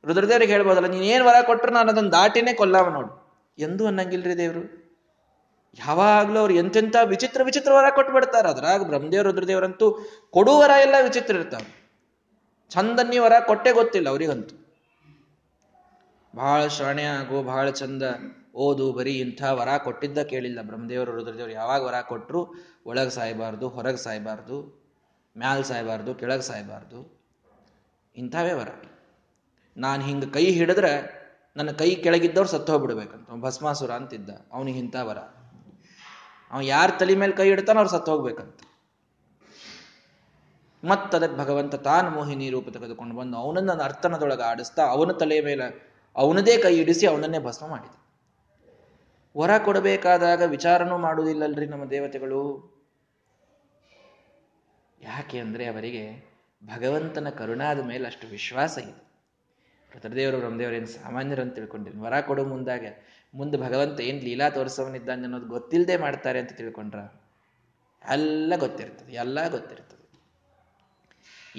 [0.04, 3.12] ರುದ್ರದೇವರಿಗೆ ಹೇಳ್ಬೋದಲ್ಲ, ನೀನ್ ಏನ್ ವರ ಕೊಟ್ಟರು ನಾನು ಅದನ್ನ ದಾಟಿನೇ ಕೊಲ್ಲಾವ ನೋಡು.
[3.58, 4.64] ಎಂದೂ ಅನ್ನಂಗಿಲ್ರಿ ದೇವರು?
[5.80, 8.44] ಯಾವಾಗ್ಲೂ ಅವ್ರು ಎಂತೆಂಥ ವಿಚಿತ್ರ ವಿಚಿತ್ರ ವರ ಕೊಟ್ಬಿಡ್ತಾರೆ.
[8.44, 9.98] ಬಿಡ್ತಾರ ಅದ್ರಾಗ ಬ್ರಹ್ಮದೇವ್ರ ರುದ್ರದೇವರಂತೂ
[10.32, 11.86] ಕೊಡುವರ ಎಲ್ಲ ವಿಚಿತ್ರ ಇರ್ತಾವೆ.
[12.70, 14.56] ಚಂದನ್ನಿ ವರ ಕೊಟ್ಟೆ ಗೊತ್ತಿಲ್ಲ ಅವರಿಗಂತೂ.
[16.36, 18.04] ಬಹಳ ಶಾಣೆ ಆಗು ಬಹಳ ಚಂದ
[18.56, 21.52] ಓದು, ಬರೀ ಇಂಥ ವರ ಕೊಟ್ಟಿದ್ದ ಕೇಳಿಲ್ಲ ಬ್ರಹ್ಮದೇವರು, ರುದ್ರದೇವರು.
[21.52, 22.48] ಯಾವಾಗ ವರ ಕೊಟ್ಟರು
[22.86, 24.86] ಒಳಗೆ ಸಾಯಬಾರ್ದು, ಹೊರಗೆ ಸಾಯಬಾರ್ದು,
[25.38, 27.20] ಮ್ಯಾಲ್ ಸಾಯಬಾರ್ದು, ಕೆಳಗೆ ಸಾಯಬಾರ್ದು.
[28.16, 28.68] ಇಂಥವೇ ವರ.
[29.78, 34.30] ನಾನು ಹಿಂಗೆ ಕೈ ಹಿಡಿದ್ರೆ ನನ್ನ ಕೈ ಕೆಳಗಿದ್ದವ್ರು ಸತ್ತು ಹೋಗ್ಬಿಡ್ಬೇಕಂತ ಭಸ್ಮಾಸುರ ಅಂತಿದ್ದ.
[34.52, 35.18] ಅವನಿಗೆ ಇಂಥ ವರ.
[36.52, 38.60] ಅವ ಯಾರ ತಲೆ ಮೇಲೆ ಕೈ ಇಡ್ತಾನೋ ಅವ್ರು ಸತ್ತು ಹೋಗ್ಬೇಕಂತ.
[40.84, 46.78] ಮತ್ತದಕ್ಕೆ ಭಗವಂತ ತಾನು ಮೋಹಿನಿ ರೂಪ ತೆಗೆದುಕೊಂಡು ಬಂದು ಅವನನ್ನ ಅರ್ಥನದೊಳಗೆ ಆಡಿಸ್ತಾ ಅವನ ತಲೆಯ ಮೇಲೆ ಅವನದೇ ಕೈ
[46.78, 47.96] ಇಡಿಸಿ ಅವನನ್ನೇ ಭಸ್ಮ ಮಾಡಿದ.
[49.38, 52.76] ವರ ಕೊಡಬೇಕಾದಾಗ ವಿಚಾರನೂ ಮಾಡುವುದಿಲ್ಲಲ್ರಿ ನಮ್ಮ ದೇವತೆಗಳು.
[55.02, 59.06] ಯಾಕೆ ಅಂದ್ರೆ ಅವರಿಗೆ ಭಗವಂತನ ಕರುಣಾದ ಮೇಲೆ ಅಷ್ಟು ವಿಶ್ವಾಸ ಇದೆ.
[59.96, 62.86] ರುದ್ರದೇವರು ಬ್ರಹ್ಮದೇವರೇನು ಸಾಮಾನ್ಯರಂತ ತಿಳ್ಕೊಂಡಿರಿ ವರ ಕೊಡೋ ಮುಂದಾಗ
[63.36, 67.00] ಮುಂದೆ ಭಗವಂತ ಏನು ಲೀಲಾ ತೋರಿಸವನಿದ್ದಾನೆ ಅನ್ನೋದು ಗೊತ್ತಿಲ್ಲದೆ ಮಾಡ್ತಾರೆ ಅಂತ ತಿಳ್ಕೊಂಡ್ರ?
[68.12, 69.96] ಎಲ್ಲ ಗೊತ್ತಿರ್ತದೆ ಎಲ್ಲ ಗೊತ್ತಿರ್ತದೆ.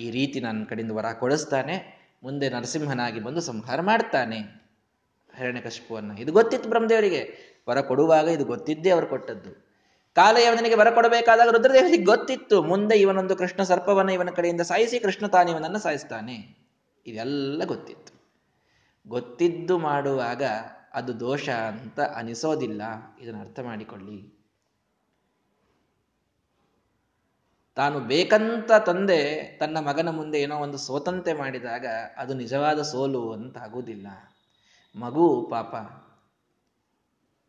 [0.00, 4.38] ಈ ರೀತಿ ನನ್ನ ಕಡೆಯಿಂದ ವರ ಕೊಡಿಸ್ತಾನೆ, ಮುಂದೆ ನರಸಿಂಹನಾಗಿ ಬಂದು ಸಂಹಾರ ಮಾಡ್ತಾನೆ.
[5.36, 7.36] ಹಿರಣ್ಯಕಶಿಪುವನ್ನ ಇದು ಗೊತ್ತಿತ್ತು ಬ್ರಹ್ಮದೇವರಿಗೆ.
[7.68, 9.66] ವರ ಕೊಡುವಾಗ ಇದು ಗೊತ್ತಿದ್ದೇ ಅವರು ಕೊಟ್ಟದ್ದು.
[10.14, 12.62] ಕಾಲಯವನಿಗೆ ವರ ಕೊಡಬೇಕಾದಾಗ ರುದ್ರದೇವರಿಗೆ ಗೊತ್ತಿತ್ತು.
[12.62, 16.58] ಮುಂದೆ ಇವನೊಂದು ಕೃಷ್ಣ ಸರ್ಪವನ್ನ ಇವನ ಕಡೆಯಿಂದ ಸಾಯಿಸಿ ಕೃಷ್ಣ ತಾನಿವನನ್ನು ಸಾಯಿಸ್ತಾನೆ.
[17.06, 18.16] ಇದೆಲ್ಲ ಗೊತ್ತಿತ್ತು.
[19.08, 20.42] ಗೊತ್ತಿದ್ದು ಮಾಡುವಾಗ
[20.96, 22.82] ಅದು ದೋಷ ಅಂತ ಅನಿಸೋದಿಲ್ಲ.
[23.20, 24.36] ಇದನ್ನು ಅರ್ಥ ಮಾಡಿಕೊಳ್ಳಿ.
[27.74, 34.06] ತಾನು ಬೇಕಂತ ತಂದೆ ತನ್ನ ಮಗನ ಮುಂದೆ ಏನೋ ಒಂದು ಸೋತಂತೆ ಮಾಡಿದಾಗ ಅದು ನಿಜವಾದ ಸೋಲು ಅಂತ ಆಗುವುದಿಲ್ಲ.
[34.98, 35.74] ಮಗು ಪಾಪ,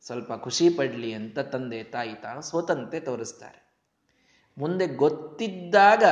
[0.05, 3.67] ಸ್ವಲ್ಪ ಖುಷಿ ಪಡಲಿ ಅಂತ ತಂದೆ ತಾಯಿ ತಾನು ಸೋತಂತೆ ತೋರಿಸ್ತಾರೆ.
[4.57, 6.03] ಮುಂದೆ ಗೊತ್ತಿದ್ದಾಗ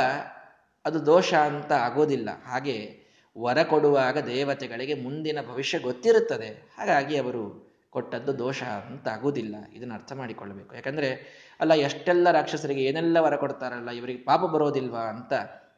[0.85, 2.43] ಅದು ದೋಷ ಅಂತ ಆಗೋದಿಲ್ಲ.
[2.43, 3.04] ಹಾಗೆ
[3.37, 6.47] ವರ ಕೊಡುವಾಗ ದೇವತೆಗಳಿಗೆ ಮುಂದಿನ ಭವಿಷ್ಯ ಗೊತ್ತಿರುತ್ತದೆ.
[6.77, 9.55] ಹಾಗಾಗಿ ಅವರು ಕೊಟ್ಟದ್ದು ದೋಷ ಅಂತ ಆಗುವುದಿಲ್ಲ.
[9.73, 10.75] ಇದನ್ನು ಅರ್ಥ ಮಾಡಿಕೊಳ್ಳಬೇಕು.
[10.75, 11.15] ಯಾಕಂದ್ರೆ,
[11.59, 15.33] ಅಲ್ಲ, ಎಷ್ಟೆಲ್ಲ ರಾಕ್ಷಸರಿಗೆ ಏನೆಲ್ಲ ವರ ಕೊಡ್ತಾರಲ್ಲ, ಇವರಿಗೆ ಪಾಪ ಬರೋದಿಲ್ವಾ ಅಂತ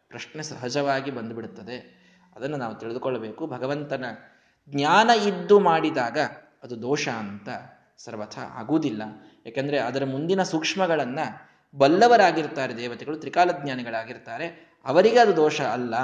[0.10, 1.98] ಪ್ರಶ್ನೆ ಸಹಜವಾಗಿ ಬಂದುಬಿಡುತ್ತದೆ.
[2.36, 3.48] ಅದನ್ನು ನಾವು ತಿಳಿದುಕೊಳ್ಳಬೇಕು.
[3.48, 4.06] ಭಗವಂತನ
[4.70, 6.18] ಜ್ಞಾನ ಇದ್ದು ಮಾಡಿದಾಗ
[6.64, 7.50] ಅದು ದೋಷ ಅಂತ
[7.98, 9.04] ಸರ್ವಥ ಆಗುವುದಿಲ್ಲ.
[9.46, 14.78] ಯಾಕಂದ್ರೆ, ಅದರ ಮುಂದಿನ ಸೂಕ್ಷ್ಮಗಳನ್ನು ಬಲ್ಲವರಾಗಿರ್ತಾರೆ ದೇವತೆಗಳು, ತ್ರಿಕಾಲಜ್ಞಾನಿಗಳಾಗಿರ್ತಾರೆ.
[14.86, 15.96] ಅವರಿಗೆ ಅದು ದೋಷ ಅಲ್ಲ.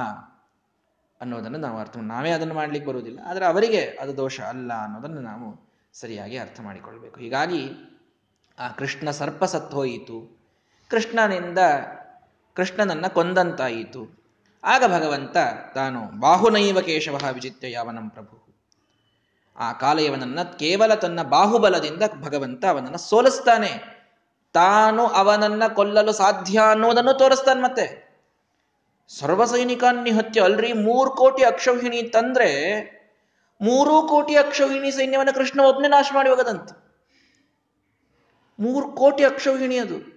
[1.24, 3.18] ಅನ್ನೋದನ್ನು ನಾವು ಅರ್ಥ ನಾವೇ ಅದನ್ನು ಮಾಡ್ಲಿಕ್ಕೆ ಬರುವುದಿಲ್ಲ.
[3.26, 7.20] ಆದರೆ ಅವರಿಗೆ ಅದು ದೋಷ ಅಲ್ಲ ಅನ್ನೋದನ್ನು ನಾವು ಸರಿಯಾಗಿ ಅರ್ಥ ಮಾಡಿಕೊಳ್ಬೇಕು.
[7.20, 7.70] ಹೀಗಾಗಿ
[8.58, 10.38] ಆ ಕೃಷ್ಣ ಸರ್ಪ ಸತ್ತೋಯಿತು
[10.90, 11.58] ಕೃಷ್ಣನಿಂದ
[12.54, 14.24] ಕೃಷ್ಣನನ್ನ ಕೊಂದಂತಾಯಿತು.
[14.64, 15.36] ಆಗ ಭಗವಂತ
[15.74, 18.54] ತಾನು ಬಾಹುನೈವ ಕೇಶವ ವಿಚಿತ್ಯ ಯಾವನಂ ಪ್ರಭು.
[19.58, 24.04] ಆ ಕಾಲಯವನನ್ನ ಕೇವಲ ತನ್ನ ಬಾಹುಬಲದಿಂದ ಭಗವಂತ ಅವನನ್ನು ಸೋಲಿಸ್ತಾನೆ.
[24.52, 28.03] ತಾನು ಅವನನ್ನ ಕೊಲ್ಲಲು ಸಾಧ್ಯ ಅನ್ನೋದನ್ನು ತೋರಿಸ್ತಾನೆ ಮತ್ತೆ.
[29.08, 29.42] ಸರ್ವ
[30.02, 30.72] ನಿಹತ್ಯ ಅಲ್ರಿ.
[30.72, 32.80] ಮೂರು ಕೋಟಿ ಅಕ್ಷೌಹಿಣಿ ತಂದ್ರೆ
[33.60, 36.70] ಮೂರು ಕೋಟಿ ಅಕ್ಷೌಹಿಣಿ ಸೈನ್ಯವನ್ನ ಕೃಷ್ಣ ಒಬ್ಬನೇ ನಾಶ ಮಾಡಿ ಹೋಗದಂತ.
[38.58, 40.14] ಮೂರು ಕೋಟಿ ಅಕ್ಷೌಹಿಣಿ ಅದು.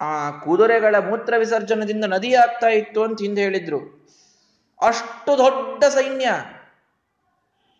[0.00, 4.08] ಆ ಕುದುರೆಗಳ ಮೂತ್ರ ವಿಸರ್ಜನದಿಂದ ನದಿ ಆಗ್ತಾ ಇತ್ತು ಅಂತ ಹಿಂದೆ ಹೇಳಿದ್ರು.
[4.80, 6.30] ಅಷ್ಟು ದೊಡ್ಡ ಸೈನ್ಯ.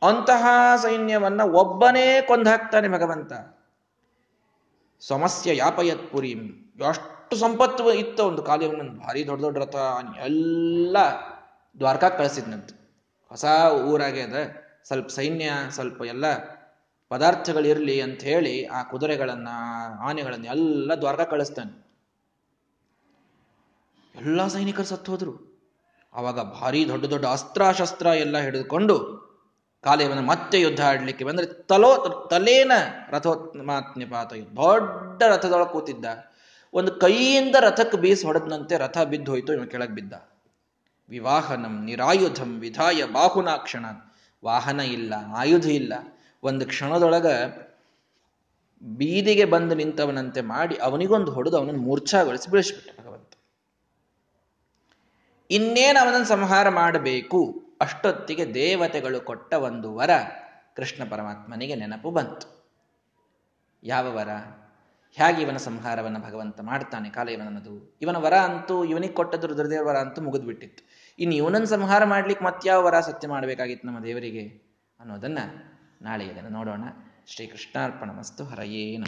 [0.09, 0.47] ಅಂತಹ
[0.83, 3.33] ಸೈನ್ಯವನ್ನ ಒಬ್ಬನೇ ಕೊಂದಾಕ್ತಾನೆ ಭಗವಂತ.
[5.01, 6.73] ಸಮಸ್ಯೆ ಯಾಪಯತ್ ಪುರಿಂ
[7.29, 9.77] ಎಷ್ಟು ಸಂಪತ್ತು ಇತ್ತು ಒಂದು ಕಾಲಿಯವನ್ನ ಭಾರಿ ದೊಡ್ಡ ದೊಡ್ಡ ರಥ
[10.25, 10.97] ಎಲ್ಲ
[11.79, 12.71] ದ್ವಾರಕಾ ಕಳಿಸಿದ್ನಂತ.
[13.29, 13.45] ಹೊಸ
[13.85, 14.35] ಊರಾಗೆ ಅದ.
[14.85, 16.37] ಸ್ವಲ್ಪ ಸೈನ್ಯ, ಸ್ವಲ್ಪ ಎಲ್ಲ
[17.09, 19.49] ಪದಾರ್ಥಗಳಿರಲಿ ಅಂತ ಹೇಳಿ ಆ ಕುದುರೆಗಳನ್ನ,
[20.01, 21.87] ಆನೆಗಳನ್ನ ಎಲ್ಲ ದ್ವಾರಕ ಕಳಿಸ್ತಾನೆ.
[24.15, 25.63] ಎಲ್ಲ ಸೈನಿಕರು ಸತ್ತು ಹೋದ್ರು.
[26.15, 28.99] ಅವಾಗ ಭಾರಿ ದೊಡ್ಡ ದೊಡ್ಡ ಅಸ್ತ್ರ ಎಲ್ಲ ಹಿಡಿದುಕೊಂಡು
[29.85, 32.73] ಕಾಲೇವನ ಮತ್ತೆ ಯುದ್ಧ ಆಡ್ಲಿಕ್ಕೆ ಬಂದ್ರೆ ತಲೋ, ತಲೇನ
[33.11, 36.05] ರಥೋತ್ಮಾತ್ನಿಪಾತ, ದೊಡ್ಡ ರಥದೊಳಗೆ ಕೂತಿದ್ದ.
[36.75, 40.13] ಒಂದು ಕೈಯಿಂದ ರಥಕ್ಕೆ ಬೀಸ್ ಹೊಡೆದಂತೆ ರಥ ಬಿದ್ದು ಹೋಯ್ತು, ಇವನು ಕೆಳಗೆ ಬಿದ್ದ.
[41.09, 43.87] ವಿವಾಹನಂ ನಿರಾಯುಧಂ ವಿಧಾಯ ಬಾಹುನಾ ಕ್ಷಣ
[44.45, 45.95] ವಾಹನ ಇಲ್ಲ, ಆಯುಧ ಇಲ್ಲ.
[46.43, 47.27] ಒಂದು ಕ್ಷಣದೊಳಗ
[48.83, 53.33] ಬೀದಿಗೆ ಬಂದು ನಿಂತವನಂತೆ ಮಾಡಿ ಅವನಿಗೊಂದು ಹೊಡೆದು ಅವನನ್ನು ಮೂರ್ಛಾಗೊಳಿಸಿ ಬೆಳೆಸ್ಬಿಟ್ಟ ಭಗವಂತ.
[55.51, 57.63] ಇನ್ನೇನು ಅವನನ್ನು ಸಂಹಾರ ಮಾಡಬೇಕು?
[57.81, 60.11] ಅಷ್ಟೊತ್ತಿಗೆ ದೇವತೆಗಳು ಕೊಟ್ಟ ಒಂದು ವರ
[60.77, 62.47] ಕೃಷ್ಣ ಪರಮಾತ್ಮನಿಗೆ ನೆನಪು ಬಂತು.
[63.83, 64.29] ಯಾವ ವರ?
[65.13, 70.23] ಹೇಗೆ ಇವನ ಸಂಹಾರವನ್ನು ಭಗವಂತ ಮಾಡ್ತಾನೆ, ಕಾಲ ಇವನನ್ನದು ಇವನ ವರ ಅಂತೂ ಇವನಿಗೆ ಕೊಟ್ಟದ್ದು ರುದ್ರದೇವರ ವರ ಅಂತೂ
[70.23, 70.83] ಮುಗಿದ್ಬಿಟ್ಟಿತ್ತು.
[71.19, 74.45] ಇನ್ನು ಇವನನ್ನು ಸಂಹಾರ ಮಾಡ್ಲಿಕ್ಕೆ ಮತ್ಯಾವ ವರ ಸತ್ಯ ಮಾಡಬೇಕಾಗಿತ್ತು ನಮ್ಮ ದೇವರಿಗೆ
[75.01, 75.39] ಅನ್ನೋದನ್ನ
[76.03, 76.85] ನಾಳೆ ಇದನ್ನು ನೋಡೋಣ.
[77.27, 79.05] ಶ್ರೀ ಕೃಷ್ಣಾರ್ಪಣ ಮಸ್ತು ಹರಯೇನ